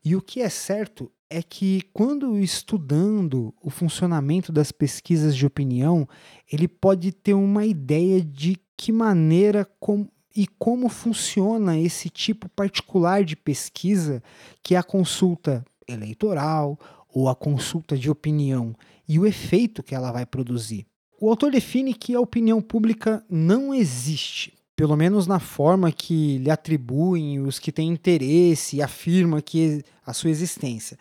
E 0.03 0.15
o 0.15 0.21
que 0.21 0.41
é 0.41 0.49
certo 0.49 1.11
é 1.29 1.43
que, 1.43 1.81
quando 1.93 2.37
estudando 2.37 3.53
o 3.61 3.69
funcionamento 3.69 4.51
das 4.51 4.71
pesquisas 4.71 5.35
de 5.35 5.45
opinião, 5.45 6.07
ele 6.51 6.67
pode 6.67 7.11
ter 7.11 7.33
uma 7.33 7.65
ideia 7.65 8.21
de 8.21 8.57
que 8.77 8.91
maneira 8.91 9.65
com, 9.79 10.07
e 10.35 10.47
como 10.47 10.87
funciona 10.87 11.77
esse 11.77 12.09
tipo 12.09 12.47
particular 12.49 13.23
de 13.23 13.35
pesquisa, 13.35 14.23
que 14.63 14.75
é 14.75 14.77
a 14.77 14.83
consulta 14.83 15.65
eleitoral 15.87 16.79
ou 17.09 17.27
a 17.27 17.35
consulta 17.35 17.97
de 17.97 18.09
opinião, 18.09 18.75
e 19.07 19.17
o 19.17 19.25
efeito 19.25 19.81
que 19.81 19.95
ela 19.95 20.11
vai 20.11 20.25
produzir. 20.25 20.85
O 21.19 21.29
autor 21.29 21.51
define 21.51 21.93
que 21.93 22.13
a 22.13 22.19
opinião 22.19 22.61
pública 22.61 23.25
não 23.29 23.73
existe, 23.73 24.53
pelo 24.77 24.95
menos 24.95 25.25
na 25.25 25.39
forma 25.39 25.91
que 25.91 26.37
lhe 26.37 26.51
atribuem 26.51 27.39
os 27.39 27.57
que 27.57 27.71
têm 27.71 27.89
interesse 27.89 28.75
e 28.75 28.81
afirma 28.81 29.41
que 29.41 29.83
a 30.05 30.13
sua 30.13 30.29
existência. 30.29 30.99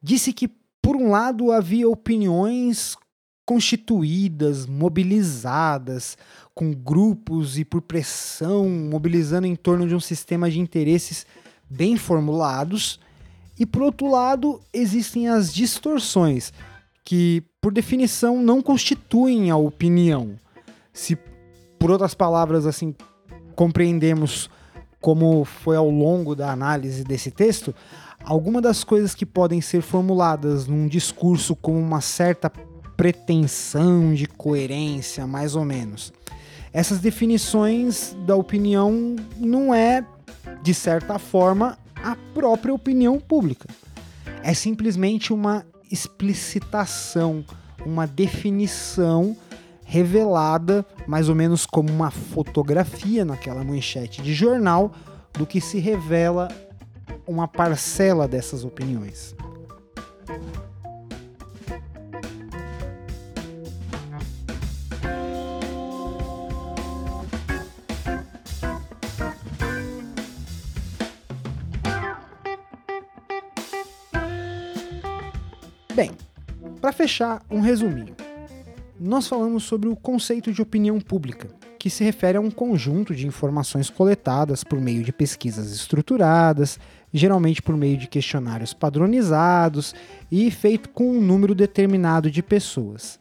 Disse 0.00 0.32
que, 0.32 0.48
por 0.80 0.94
um 0.94 1.10
lado, 1.10 1.50
havia 1.50 1.88
opiniões 1.88 2.96
constituídas, 3.44 4.64
mobilizadas, 4.64 6.16
com 6.54 6.72
grupos 6.72 7.58
e 7.58 7.64
por 7.64 7.82
pressão, 7.82 8.68
mobilizando 8.70 9.48
em 9.48 9.56
torno 9.56 9.88
de 9.88 9.94
um 9.94 10.00
sistema 10.00 10.48
de 10.48 10.60
interesses 10.60 11.26
bem 11.68 11.96
formulados. 11.96 13.00
E 13.58 13.66
por 13.66 13.82
outro 13.82 14.08
lado, 14.08 14.60
existem 14.72 15.28
as 15.28 15.52
distorções, 15.52 16.52
que 17.04 17.42
por 17.60 17.72
definição 17.72 18.40
não 18.40 18.62
constituem 18.62 19.50
a 19.50 19.56
opinião. 19.56 20.38
Se 20.92 21.18
por 21.80 21.90
outras 21.90 22.12
palavras 22.12 22.66
assim 22.66 22.94
compreendemos 23.56 24.50
como 25.00 25.46
foi 25.46 25.76
ao 25.76 25.88
longo 25.88 26.36
da 26.36 26.52
análise 26.52 27.02
desse 27.02 27.30
texto, 27.30 27.74
algumas 28.22 28.62
das 28.62 28.84
coisas 28.84 29.14
que 29.14 29.24
podem 29.24 29.62
ser 29.62 29.80
formuladas 29.80 30.66
num 30.66 30.86
discurso 30.86 31.56
com 31.56 31.80
uma 31.80 32.02
certa 32.02 32.50
pretensão 32.98 34.12
de 34.12 34.26
coerência, 34.26 35.26
mais 35.26 35.56
ou 35.56 35.64
menos. 35.64 36.12
Essas 36.70 36.98
definições 36.98 38.14
da 38.26 38.36
opinião 38.36 39.16
não 39.38 39.74
é, 39.74 40.04
de 40.62 40.74
certa 40.74 41.18
forma, 41.18 41.78
a 42.04 42.14
própria 42.34 42.74
opinião 42.74 43.18
pública. 43.18 43.66
É 44.42 44.52
simplesmente 44.52 45.32
uma 45.32 45.64
explicitação, 45.90 47.42
uma 47.86 48.06
definição 48.06 49.34
revelada, 49.90 50.86
mais 51.04 51.28
ou 51.28 51.34
menos 51.34 51.66
como 51.66 51.90
uma 51.90 52.12
fotografia 52.12 53.24
naquela 53.24 53.64
manchete 53.64 54.22
de 54.22 54.32
jornal, 54.32 54.92
do 55.32 55.44
que 55.44 55.60
se 55.60 55.80
revela 55.80 56.46
uma 57.26 57.48
parcela 57.48 58.28
dessas 58.28 58.64
opiniões. 58.64 59.34
Bem, 75.92 76.12
para 76.80 76.92
fechar, 76.92 77.42
um 77.50 77.60
resuminho. 77.60 78.29
Nós 79.02 79.26
falamos 79.26 79.64
sobre 79.64 79.88
o 79.88 79.96
conceito 79.96 80.52
de 80.52 80.60
opinião 80.60 81.00
pública, 81.00 81.48
que 81.78 81.88
se 81.88 82.04
refere 82.04 82.36
a 82.36 82.40
um 82.40 82.50
conjunto 82.50 83.14
de 83.14 83.26
informações 83.26 83.88
coletadas 83.88 84.62
por 84.62 84.78
meio 84.78 85.02
de 85.02 85.10
pesquisas 85.10 85.72
estruturadas, 85.72 86.78
geralmente 87.10 87.62
por 87.62 87.78
meio 87.78 87.96
de 87.96 88.06
questionários 88.06 88.74
padronizados 88.74 89.94
e 90.30 90.50
feito 90.50 90.90
com 90.90 91.12
um 91.12 91.20
número 91.22 91.54
determinado 91.54 92.30
de 92.30 92.42
pessoas. 92.42 93.18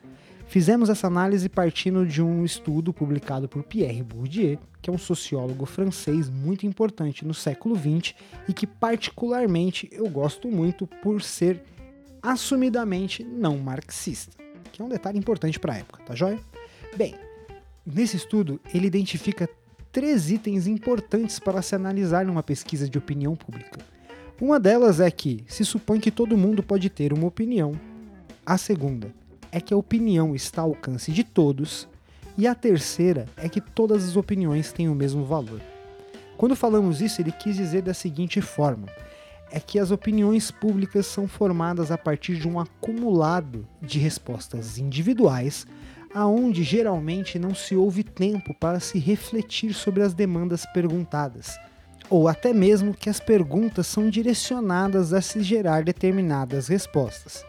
Fizemos 0.48 0.90
essa 0.90 1.08
análise 1.08 1.48
partindo 1.48 2.06
de 2.06 2.22
um 2.22 2.44
estudo 2.44 2.92
publicado 2.92 3.48
por 3.48 3.64
Pierre 3.64 4.04
Bourdieu, 4.04 4.60
que 4.82 4.90
é 4.90 4.94
um 4.94 4.98
sociólogo 4.98 5.66
francês 5.66 6.30
muito 6.30 6.66
importante 6.66 7.24
no 7.24 7.34
século 7.34 7.78
XX 7.78 8.16
e 8.50 8.54
que, 8.54 8.68
particularmente, 8.68 9.88
eu 9.94 10.10
gosto 10.10 10.50
muito 10.50 10.86
por 10.86 11.22
ser 11.22 11.64
assumidamente 12.22 13.24
não 13.24 13.58
marxista, 13.58 14.49
que 14.72 14.82
é 14.82 14.86
um 14.86 14.90
detalhe 14.90 15.18
importante 15.18 15.60
para 15.60 15.74
a 15.74 15.78
época, 15.78 16.04
tá 16.06 16.16
joia? 16.16 16.40
Bem, 16.96 17.16
nesse 17.86 18.18
estudo 18.18 18.60
ele 18.74 18.88
identifica 18.88 19.50
três 19.92 20.30
itens 20.30 20.68
importantes 20.68 21.40
para 21.40 21.62
se 21.62 21.76
analisar 21.76 22.26
numa 22.26 22.44
pesquisa 22.44 22.88
de 22.88 22.98
opinião 22.98 23.36
pública. 23.36 23.80
Uma 24.40 24.60
delas 24.60 25.00
é 25.00 25.12
que 25.12 25.44
se 25.48 25.66
supõe 25.66 26.00
que 26.00 26.12
todo 26.12 26.38
mundo 26.38 26.64
pode 26.64 26.90
ter 26.90 27.12
uma 27.12 27.28
opinião. 27.28 27.74
A 28.46 28.58
segunda 28.58 29.14
é 29.52 29.60
que 29.60 29.74
a 29.74 29.78
opinião 29.78 30.36
está 30.36 30.62
ao 30.62 30.70
alcance 30.70 31.12
de 31.12 31.24
todos. 31.24 31.88
E 32.38 32.48
a 32.48 32.56
terceira 32.56 33.26
é 33.36 33.50
que 33.50 33.60
todas 33.60 34.08
as 34.08 34.16
opiniões 34.16 34.72
têm 34.72 34.88
o 34.88 34.96
mesmo 34.96 35.26
valor. 35.26 35.62
Quando 36.38 36.56
falamos 36.56 37.02
isso, 37.02 37.22
ele 37.22 37.34
quis 37.34 37.58
dizer 37.58 37.82
da 37.82 37.94
seguinte 37.94 38.40
forma: 38.40 38.88
é 39.52 39.60
que 39.60 39.80
as 39.80 39.92
opiniões 39.92 40.52
públicas 40.52 41.06
são 41.06 41.28
formadas 41.28 41.92
a 41.92 41.98
partir 41.98 42.36
de 42.38 42.48
um 42.48 42.60
acumulado 42.60 43.68
de 43.82 44.00
respostas 44.00 44.78
individuais, 44.78 45.66
aonde 46.14 46.64
geralmente 46.64 47.38
não 47.38 47.54
se 47.54 47.76
houve 47.76 48.04
tempo 48.04 48.54
para 48.54 48.80
se 48.80 49.00
refletir 49.00 49.74
sobre 49.74 50.04
as 50.04 50.14
demandas 50.14 50.66
perguntadas, 50.68 51.58
ou 52.10 52.28
até 52.28 52.54
mesmo 52.54 52.94
que 52.94 53.10
as 53.10 53.20
perguntas 53.20 53.88
são 53.88 54.10
direcionadas 54.10 55.14
a 55.14 55.22
se 55.22 55.42
gerar 55.42 55.84
determinadas 55.84 56.68
respostas. 56.68 57.46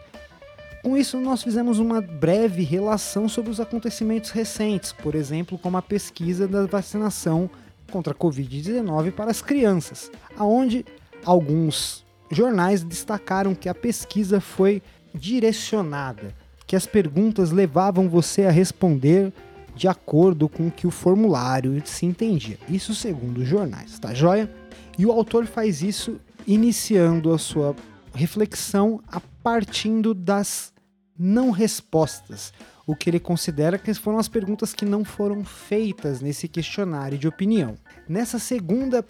Com 0.83 0.97
isso, 0.97 1.19
nós 1.19 1.43
fizemos 1.43 1.77
uma 1.77 2.01
breve 2.01 2.63
relação 2.63 3.29
sobre 3.29 3.51
os 3.51 3.59
acontecimentos 3.59 4.31
recentes, 4.31 4.91
por 4.91 5.13
exemplo, 5.13 5.57
como 5.57 5.77
a 5.77 5.81
pesquisa 5.81 6.47
da 6.47 6.65
vacinação 6.65 7.49
contra 7.91 8.13
a 8.13 8.15
Covid-19 8.15 9.11
para 9.11 9.29
as 9.29 9.43
crianças, 9.43 10.11
aonde 10.35 10.83
alguns 11.25 12.05
jornais 12.29 12.83
destacaram 12.83 13.53
que 13.53 13.69
a 13.69 13.75
pesquisa 13.75 14.39
foi 14.39 14.81
direcionada, 15.13 16.33
que 16.65 16.75
as 16.75 16.85
perguntas 16.85 17.51
levavam 17.51 18.09
você 18.09 18.43
a 18.43 18.51
responder 18.51 19.33
de 19.75 19.87
acordo 19.87 20.47
com 20.47 20.67
o 20.67 20.71
que 20.71 20.87
o 20.87 20.91
formulário 20.91 21.81
se 21.85 22.05
entendia. 22.05 22.57
Isso 22.69 22.93
segundo 22.93 23.39
os 23.39 23.47
jornais, 23.47 23.99
tá 23.99 24.13
joia? 24.13 24.49
E 24.97 25.05
o 25.05 25.11
autor 25.11 25.45
faz 25.45 25.81
isso 25.81 26.19
iniciando 26.45 27.33
a 27.33 27.37
sua 27.37 27.75
reflexão 28.13 29.01
a 29.07 29.21
partindo 29.43 30.13
das 30.13 30.71
não 31.17 31.51
respostas, 31.51 32.53
o 32.85 32.95
que 32.95 33.09
ele 33.09 33.19
considera 33.19 33.77
que 33.77 33.93
foram 33.93 34.17
as 34.17 34.27
perguntas 34.27 34.73
que 34.73 34.85
não 34.85 35.05
foram 35.05 35.43
feitas 35.43 36.19
nesse 36.19 36.47
questionário 36.47 37.17
de 37.17 37.27
opinião. 37.27 37.75
Nessa 38.07 38.39
segunda 38.39 39.05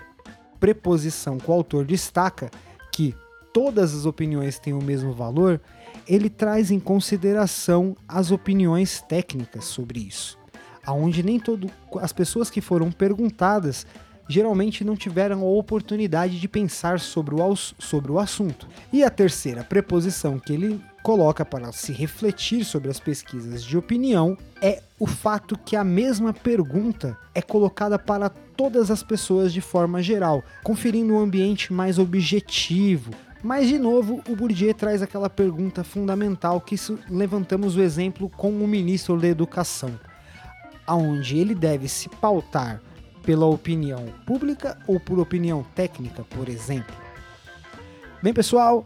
preposição 0.61 1.39
que 1.39 1.49
o 1.49 1.53
autor 1.53 1.83
destaca 1.83 2.51
que 2.93 3.15
todas 3.51 3.95
as 3.95 4.05
opiniões 4.05 4.59
têm 4.59 4.73
o 4.73 4.81
mesmo 4.81 5.11
valor, 5.11 5.59
ele 6.07 6.29
traz 6.29 6.69
em 6.69 6.79
consideração 6.79 7.97
as 8.07 8.31
opiniões 8.31 9.01
técnicas 9.01 9.65
sobre 9.65 9.99
isso, 9.99 10.37
aonde 10.85 11.23
nem 11.23 11.39
todo 11.39 11.69
as 11.99 12.13
pessoas 12.13 12.49
que 12.49 12.61
foram 12.61 12.91
perguntadas 12.91 13.87
geralmente 14.31 14.83
não 14.83 14.95
tiveram 14.95 15.41
a 15.41 15.45
oportunidade 15.45 16.39
de 16.39 16.47
pensar 16.47 16.99
sobre 16.99 17.35
o, 17.35 17.55
sobre 17.55 18.11
o 18.11 18.17
assunto. 18.17 18.67
E 18.91 19.03
a 19.03 19.09
terceira 19.09 19.63
preposição 19.63 20.39
que 20.39 20.53
ele 20.53 20.81
coloca 21.03 21.43
para 21.43 21.71
se 21.71 21.91
refletir 21.91 22.63
sobre 22.63 22.89
as 22.89 22.99
pesquisas 22.99 23.63
de 23.63 23.77
opinião 23.77 24.37
é 24.61 24.81
o 24.99 25.07
fato 25.07 25.57
que 25.57 25.75
a 25.75 25.83
mesma 25.83 26.31
pergunta 26.31 27.17
é 27.33 27.41
colocada 27.41 27.97
para 27.99 28.29
todas 28.29 28.89
as 28.91 29.03
pessoas 29.03 29.51
de 29.51 29.61
forma 29.61 30.01
geral, 30.01 30.43
conferindo 30.63 31.13
um 31.13 31.19
ambiente 31.19 31.73
mais 31.73 31.97
objetivo. 31.97 33.11
Mas 33.43 33.67
de 33.67 33.79
novo, 33.79 34.21
o 34.29 34.35
Bourdieu 34.35 34.73
traz 34.73 35.01
aquela 35.01 35.29
pergunta 35.29 35.83
fundamental 35.83 36.61
que 36.61 36.75
levantamos 37.09 37.75
o 37.75 37.81
exemplo 37.81 38.29
com 38.29 38.51
o 38.51 38.67
ministro 38.67 39.19
da 39.19 39.27
Educação, 39.27 39.99
aonde 40.85 41.37
ele 41.37 41.55
deve 41.55 41.87
se 41.89 42.07
pautar 42.07 42.79
pela 43.23 43.45
opinião 43.45 44.05
pública 44.25 44.77
ou 44.87 44.99
por 44.99 45.19
opinião 45.19 45.65
técnica, 45.75 46.23
por 46.23 46.49
exemplo. 46.49 46.95
Bem, 48.21 48.33
pessoal, 48.33 48.83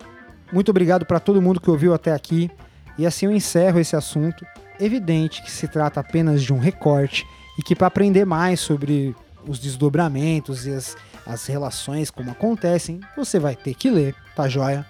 muito 0.51 0.69
obrigado 0.69 1.05
para 1.05 1.19
todo 1.19 1.41
mundo 1.41 1.59
que 1.59 1.69
ouviu 1.69 1.93
até 1.93 2.11
aqui. 2.11 2.49
E 2.97 3.05
assim 3.05 3.25
eu 3.25 3.31
encerro 3.31 3.79
esse 3.79 3.95
assunto. 3.95 4.45
Evidente 4.79 5.41
que 5.41 5.51
se 5.51 5.67
trata 5.67 5.99
apenas 5.99 6.43
de 6.43 6.53
um 6.53 6.59
recorte 6.59 7.25
e 7.57 7.63
que 7.63 7.75
para 7.75 7.87
aprender 7.87 8.25
mais 8.25 8.59
sobre 8.59 9.15
os 9.47 9.59
desdobramentos 9.59 10.65
e 10.65 10.71
as, 10.71 10.97
as 11.25 11.45
relações 11.45 12.09
como 12.09 12.31
acontecem, 12.31 12.99
você 13.15 13.39
vai 13.39 13.55
ter 13.55 13.73
que 13.73 13.89
ler, 13.89 14.15
tá 14.35 14.47
joia? 14.47 14.85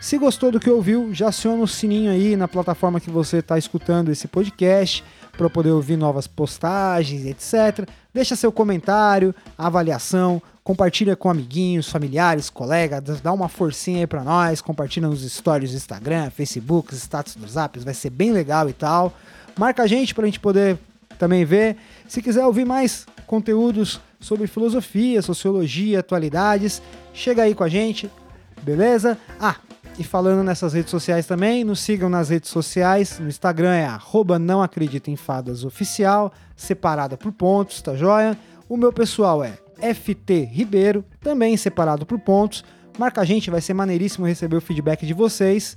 Se 0.00 0.18
gostou 0.18 0.52
do 0.52 0.60
que 0.60 0.68
ouviu, 0.68 1.14
já 1.14 1.28
aciona 1.28 1.62
o 1.62 1.68
sininho 1.68 2.10
aí 2.10 2.36
na 2.36 2.46
plataforma 2.46 3.00
que 3.00 3.10
você 3.10 3.38
está 3.38 3.56
escutando 3.56 4.10
esse 4.10 4.28
podcast 4.28 5.02
para 5.36 5.50
poder 5.50 5.70
ouvir 5.70 5.96
novas 5.96 6.26
postagens, 6.26 7.26
etc. 7.26 7.88
Deixa 8.12 8.36
seu 8.36 8.52
comentário, 8.52 9.34
avaliação, 9.58 10.40
compartilha 10.62 11.14
com 11.14 11.28
amiguinhos, 11.28 11.90
familiares, 11.90 12.48
colegas, 12.48 13.20
dá 13.20 13.32
uma 13.32 13.48
forcinha 13.48 14.00
aí 14.00 14.06
para 14.06 14.24
nós, 14.24 14.60
compartilha 14.60 15.06
nos 15.06 15.20
stories 15.30 15.72
do 15.72 15.76
Instagram, 15.76 16.30
Facebook, 16.30 16.94
status 16.94 17.34
dos 17.34 17.52
Zaps, 17.52 17.84
vai 17.84 17.94
ser 17.94 18.10
bem 18.10 18.32
legal 18.32 18.68
e 18.68 18.72
tal. 18.72 19.12
Marca 19.58 19.82
a 19.82 19.86
gente 19.86 20.14
para 20.14 20.24
a 20.24 20.26
gente 20.26 20.40
poder 20.40 20.78
também 21.18 21.44
ver. 21.44 21.76
Se 22.08 22.22
quiser 22.22 22.44
ouvir 22.46 22.64
mais 22.64 23.06
conteúdos 23.26 24.00
sobre 24.18 24.46
filosofia, 24.46 25.20
sociologia, 25.20 26.00
atualidades, 26.00 26.80
chega 27.12 27.42
aí 27.42 27.54
com 27.54 27.62
a 27.62 27.68
gente, 27.68 28.10
beleza? 28.62 29.18
Ah, 29.38 29.56
e 29.98 30.02
falando 30.02 30.42
nessas 30.42 30.72
redes 30.72 30.90
sociais 30.90 31.26
também, 31.26 31.62
nos 31.62 31.80
sigam 31.80 32.08
nas 32.08 32.28
redes 32.28 32.50
sociais. 32.50 33.18
No 33.18 33.28
Instagram 33.28 33.74
é 33.74 33.86
arroba 33.86 34.38
não 34.38 34.62
acredita 34.62 35.10
em 35.10 35.16
fadas 35.16 35.64
oficial, 35.64 36.32
separada 36.56 37.16
por 37.16 37.32
pontos, 37.32 37.80
tá 37.80 37.94
joia? 37.94 38.36
O 38.68 38.76
meu 38.76 38.92
pessoal 38.92 39.44
é 39.44 39.58
FT 39.94 40.48
Ribeiro, 40.50 41.04
também 41.20 41.56
separado 41.56 42.04
por 42.04 42.18
pontos. 42.18 42.64
Marca 42.98 43.20
a 43.20 43.24
gente, 43.24 43.50
vai 43.50 43.60
ser 43.60 43.74
maneiríssimo 43.74 44.26
receber 44.26 44.56
o 44.56 44.60
feedback 44.60 45.06
de 45.06 45.14
vocês. 45.14 45.76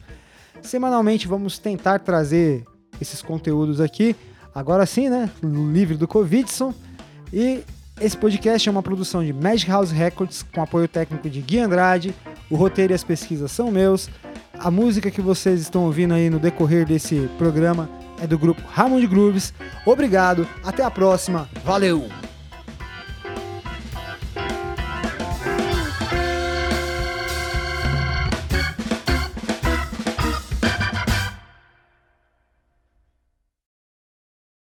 Semanalmente 0.61 1.27
vamos 1.27 1.59
tentar 1.59 1.99
trazer 1.99 2.63
esses 2.99 3.21
conteúdos 3.21 3.79
aqui. 3.79 4.15
Agora 4.53 4.85
sim, 4.85 5.09
né? 5.09 5.29
Livre 5.43 5.95
do 5.95 6.07
Covidson. 6.07 6.73
E 7.31 7.63
esse 7.99 8.17
podcast 8.17 8.67
é 8.67 8.71
uma 8.71 8.83
produção 8.83 9.23
de 9.23 9.33
Magic 9.33 9.69
House 9.69 9.91
Records 9.91 10.45
com 10.53 10.61
apoio 10.61 10.87
técnico 10.87 11.29
de 11.29 11.41
Gui 11.41 11.59
Andrade. 11.59 12.13
O 12.49 12.55
roteiro 12.55 12.93
e 12.93 12.95
as 12.95 13.03
pesquisas 13.03 13.51
são 13.51 13.71
meus. 13.71 14.09
A 14.59 14.71
música 14.71 15.11
que 15.11 15.21
vocês 15.21 15.61
estão 15.61 15.85
ouvindo 15.85 16.13
aí 16.13 16.29
no 16.29 16.39
decorrer 16.39 16.85
desse 16.85 17.29
programa 17.37 17.89
é 18.21 18.27
do 18.27 18.37
grupo 18.37 18.61
Ramon 18.67 18.99
de 18.99 19.07
Grooves. 19.07 19.53
Obrigado, 19.85 20.47
até 20.63 20.83
a 20.83 20.91
próxima. 20.91 21.49
Valeu! 21.63 22.26